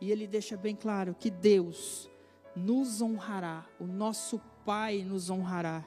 E 0.00 0.10
Ele 0.10 0.26
deixa 0.26 0.56
bem 0.56 0.74
claro 0.74 1.14
que 1.14 1.30
Deus 1.30 2.10
nos 2.56 3.02
honrará, 3.02 3.66
o 3.78 3.86
nosso 3.86 4.40
Pai 4.64 5.02
nos 5.02 5.28
honrará. 5.28 5.84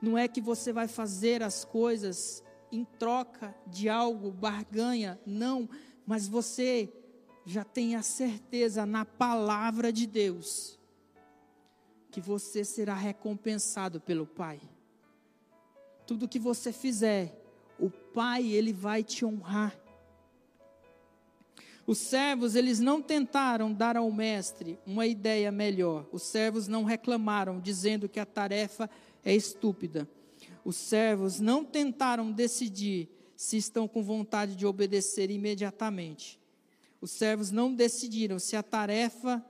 Não 0.00 0.16
é 0.16 0.28
que 0.28 0.40
você 0.40 0.72
vai 0.72 0.86
fazer 0.86 1.42
as 1.42 1.64
coisas 1.64 2.44
em 2.70 2.84
troca 2.84 3.54
de 3.66 3.88
algo, 3.88 4.30
barganha, 4.30 5.18
não, 5.26 5.68
mas 6.06 6.28
você 6.28 6.92
já 7.44 7.64
tem 7.64 7.96
a 7.96 8.02
certeza 8.02 8.84
na 8.84 9.04
palavra 9.04 9.92
de 9.92 10.06
Deus 10.06 10.78
que 12.10 12.20
você 12.20 12.64
será 12.64 12.94
recompensado 12.94 14.00
pelo 14.00 14.26
Pai. 14.26 14.60
Tudo 16.06 16.28
que 16.28 16.38
você 16.38 16.72
fizer, 16.72 17.45
Pai 18.16 18.46
ele 18.46 18.72
vai 18.72 19.04
te 19.04 19.26
honrar. 19.26 19.78
Os 21.86 21.98
servos, 21.98 22.54
eles 22.54 22.80
não 22.80 23.02
tentaram 23.02 23.70
dar 23.70 23.94
ao 23.94 24.10
mestre 24.10 24.78
uma 24.86 25.06
ideia 25.06 25.52
melhor. 25.52 26.06
Os 26.10 26.22
servos 26.22 26.66
não 26.66 26.82
reclamaram, 26.82 27.60
dizendo 27.60 28.08
que 28.08 28.18
a 28.18 28.24
tarefa 28.24 28.88
é 29.22 29.36
estúpida. 29.36 30.08
Os 30.64 30.76
servos 30.76 31.40
não 31.40 31.62
tentaram 31.62 32.32
decidir 32.32 33.06
se 33.36 33.58
estão 33.58 33.86
com 33.86 34.02
vontade 34.02 34.56
de 34.56 34.64
obedecer 34.64 35.30
imediatamente. 35.30 36.40
Os 37.02 37.10
servos 37.10 37.50
não 37.50 37.74
decidiram 37.74 38.38
se 38.38 38.56
a 38.56 38.62
tarefa 38.62 39.44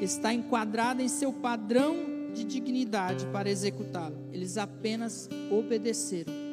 está 0.00 0.32
enquadrada 0.32 1.02
em 1.02 1.08
seu 1.08 1.32
padrão 1.32 1.96
de 2.32 2.44
dignidade 2.44 3.26
para 3.26 3.50
executá-lo. 3.50 4.28
Eles 4.32 4.56
apenas 4.56 5.28
obedeceram. 5.50 6.45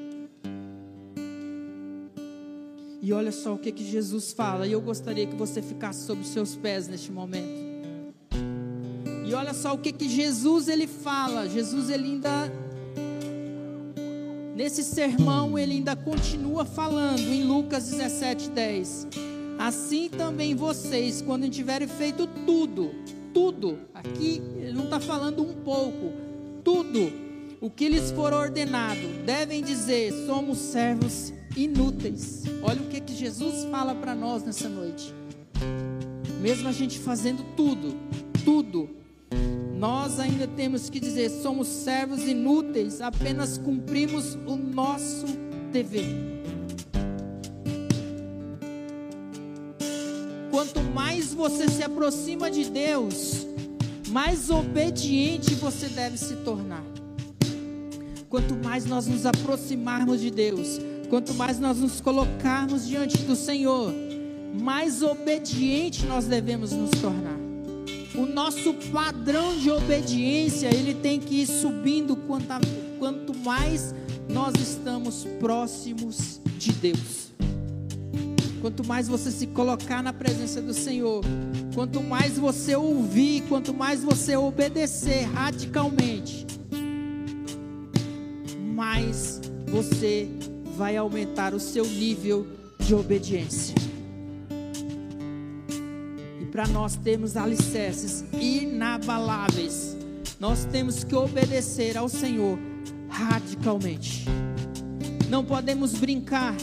E 3.04 3.12
olha 3.12 3.34
só 3.34 3.54
o 3.54 3.58
que, 3.58 3.70
que 3.70 3.84
Jesus 3.84 4.32
fala, 4.32 4.66
e 4.66 4.72
eu 4.72 4.80
gostaria 4.80 5.28
que 5.28 5.36
você 5.36 5.62
ficasse 5.62 6.06
sobre 6.06 6.24
os 6.24 6.30
seus 6.30 6.56
pés 6.56 6.88
neste 6.88 7.12
momento. 7.12 7.62
E 9.28 9.34
olha 9.34 9.54
só 9.54 9.74
o 9.74 9.78
que, 9.78 9.92
que 9.92 10.08
Jesus 10.08 10.70
ele 10.70 10.88
fala. 10.88 11.50
Jesus 11.50 11.90
ele 11.90 12.06
ainda 12.06 12.50
nesse 14.56 14.86
sermão 14.86 15.60
ele 15.60 15.74
ainda 15.74 15.98
continua 15.98 16.64
falando 16.64 17.20
em 17.20 17.44
Lucas 17.44 17.92
17:10. 17.92 19.08
Assim 19.60 20.08
também 20.08 20.56
vocês, 20.56 21.22
quando 21.22 21.50
tiverem 21.50 21.90
feito 21.90 22.26
tudo, 22.46 22.92
tudo. 23.34 23.80
Aqui 23.94 24.42
ele 24.56 24.72
não 24.72 24.86
está 24.86 25.02
falando 25.02 25.44
um 25.44 25.56
pouco, 25.56 26.14
tudo 26.64 27.23
o 27.64 27.70
que 27.70 27.88
lhes 27.88 28.12
for 28.12 28.34
ordenado, 28.34 29.08
devem 29.26 29.64
dizer: 29.64 30.12
somos 30.26 30.58
servos 30.58 31.32
inúteis. 31.56 32.44
Olha 32.62 32.82
o 32.82 32.90
que, 32.90 33.00
que 33.00 33.16
Jesus 33.16 33.64
fala 33.72 33.96
para 33.96 34.14
nós 34.14 34.44
nessa 34.44 34.68
noite. 34.68 35.14
Mesmo 36.42 36.68
a 36.68 36.74
gente 36.74 37.00
fazendo 37.00 37.42
tudo, 37.56 37.96
tudo, 38.44 38.90
nós 39.78 40.20
ainda 40.20 40.46
temos 40.46 40.90
que 40.90 41.00
dizer: 41.00 41.30
somos 41.30 41.70
servos 41.70 42.28
inúteis, 42.28 43.00
apenas 43.00 43.58
cumprimos 43.58 44.36
o 44.46 44.58
nosso 44.58 45.26
dever. 45.72 46.44
Quanto 50.52 50.82
mais 50.82 51.34
você 51.34 51.70
se 51.70 51.82
aproxima 51.82 52.52
de 52.52 52.70
Deus, 52.70 53.48
mais 54.10 54.50
obediente 54.50 55.56
você 55.56 55.88
deve 55.88 56.18
se 56.18 56.36
tornar. 56.44 56.93
Quanto 58.34 58.56
mais 58.56 58.84
nós 58.86 59.06
nos 59.06 59.28
aproximarmos 59.28 60.20
de 60.20 60.32
Deus, 60.32 60.80
quanto 61.08 61.36
mais 61.36 61.60
nós 61.60 61.78
nos 61.78 62.02
colocarmos 62.02 62.88
diante 62.88 63.20
do 63.20 63.36
Senhor, 63.36 63.94
mais 64.60 65.04
obediente 65.04 66.04
nós 66.08 66.26
devemos 66.26 66.72
nos 66.72 66.90
tornar. 67.00 67.38
O 68.16 68.26
nosso 68.26 68.74
padrão 68.92 69.56
de 69.56 69.70
obediência, 69.70 70.66
ele 70.66 70.96
tem 70.96 71.20
que 71.20 71.44
ir 71.44 71.46
subindo 71.46 72.16
quanto, 72.16 72.50
a, 72.50 72.60
quanto 72.98 73.38
mais 73.38 73.94
nós 74.28 74.56
estamos 74.56 75.28
próximos 75.40 76.42
de 76.58 76.72
Deus. 76.72 77.32
Quanto 78.62 78.84
mais 78.84 79.08
você 79.08 79.30
se 79.30 79.46
colocar 79.46 80.02
na 80.02 80.12
presença 80.12 80.60
do 80.60 80.74
Senhor, 80.74 81.24
quanto 81.76 82.02
mais 82.02 82.40
você 82.40 82.76
ouvir, 82.76 83.44
quanto 83.48 83.76
mais 83.76 84.04
você 84.04 84.36
obedecer 84.36 85.22
radicalmente, 85.32 86.48
mais 88.74 89.40
você 89.68 90.28
vai 90.76 90.98
aumentar 90.98 91.54
o 91.54 91.60
seu 91.60 91.86
nível 91.86 92.48
de 92.80 92.96
obediência. 92.96 93.76
E 96.42 96.46
para 96.46 96.68
nós 96.68 96.96
termos 96.96 97.38
alicerces 97.38 98.26
inabaláveis, 98.34 99.96
nós 100.40 100.66
temos 100.66 101.04
que 101.04 101.16
obedecer 101.16 101.98
ao 101.98 102.10
Senhor 102.10 102.58
radicalmente. 103.10 104.26
Não 105.30 105.46
podemos 105.46 105.94
brincar 105.94 106.56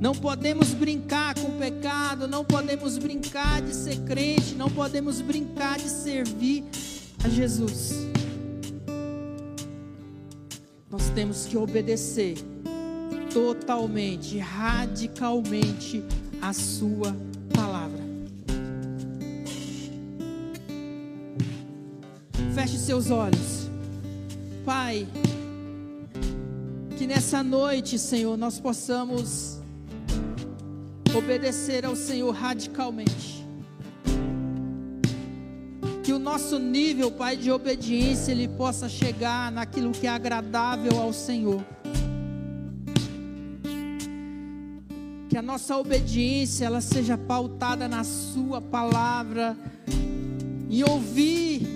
não 0.00 0.14
podemos 0.14 0.72
brincar 0.72 1.34
com 1.34 1.58
pecado, 1.58 2.26
não 2.26 2.42
podemos 2.42 2.96
brincar 2.96 3.60
de 3.60 3.74
ser 3.74 3.98
crente, 4.06 4.54
não 4.54 4.70
podemos 4.70 5.20
brincar 5.20 5.76
de 5.76 5.90
servir 5.90 6.64
a 7.22 7.28
Jesus. 7.28 7.92
Nós 10.90 11.08
temos 11.10 11.46
que 11.46 11.56
obedecer 11.56 12.34
totalmente, 13.32 14.38
radicalmente 14.38 16.02
a 16.42 16.52
Sua 16.52 17.14
palavra. 17.54 18.00
Feche 22.54 22.76
seus 22.76 23.10
olhos, 23.10 23.70
Pai. 24.64 25.06
Que 26.98 27.06
nessa 27.06 27.42
noite, 27.42 27.96
Senhor, 27.96 28.36
nós 28.36 28.58
possamos 28.58 29.60
obedecer 31.16 31.86
ao 31.86 31.94
Senhor 31.94 32.32
radicalmente. 32.32 33.29
Nosso 36.20 36.58
nível, 36.58 37.10
Pai, 37.10 37.34
de 37.34 37.50
obediência, 37.50 38.30
ele 38.30 38.46
possa 38.46 38.88
chegar 38.88 39.50
naquilo 39.50 39.90
que 39.90 40.06
é 40.06 40.10
agradável 40.10 41.00
ao 41.00 41.14
Senhor. 41.14 41.64
Que 45.28 45.36
a 45.36 45.42
nossa 45.42 45.76
obediência, 45.78 46.66
ela 46.66 46.82
seja 46.82 47.16
pautada 47.16 47.88
na 47.88 48.04
Sua 48.04 48.60
palavra, 48.60 49.56
e 50.68 50.84
ouvir 50.84 51.66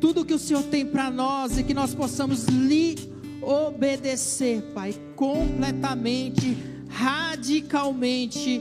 tudo 0.00 0.24
que 0.24 0.34
o 0.34 0.38
Senhor 0.38 0.64
tem 0.64 0.84
para 0.84 1.08
nós, 1.08 1.56
e 1.56 1.62
que 1.62 1.72
nós 1.72 1.94
possamos 1.94 2.46
lhe 2.46 2.96
obedecer, 3.40 4.60
Pai, 4.74 4.92
completamente, 5.14 6.56
radicalmente 6.88 8.60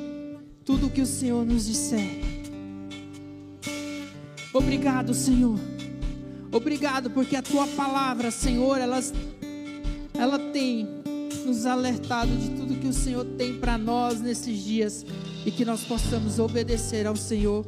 tudo 0.64 0.90
que 0.90 1.02
o 1.02 1.08
Senhor 1.08 1.44
nos 1.44 1.66
disser. 1.66 2.33
Obrigado, 4.54 5.14
Senhor. 5.14 5.60
Obrigado 6.52 7.10
porque 7.10 7.36
a 7.36 7.42
tua 7.42 7.66
palavra, 7.68 8.30
Senhor, 8.30 8.78
ela, 8.78 9.00
ela 10.14 10.38
tem 10.38 10.88
nos 11.46 11.66
alertado 11.66 12.30
de 12.38 12.50
tudo 12.52 12.76
que 12.76 12.88
o 12.88 12.94
Senhor 12.94 13.26
tem 13.38 13.58
para 13.58 13.78
nós 13.78 14.22
nesses 14.22 14.64
dias 14.64 15.04
e 15.46 15.52
que 15.52 15.66
nós 15.66 15.84
possamos 15.84 16.38
obedecer 16.38 17.08
ao 17.08 17.16
Senhor 17.16 17.66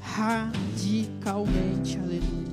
radicalmente. 0.00 1.96
Aleluia. 1.98 2.45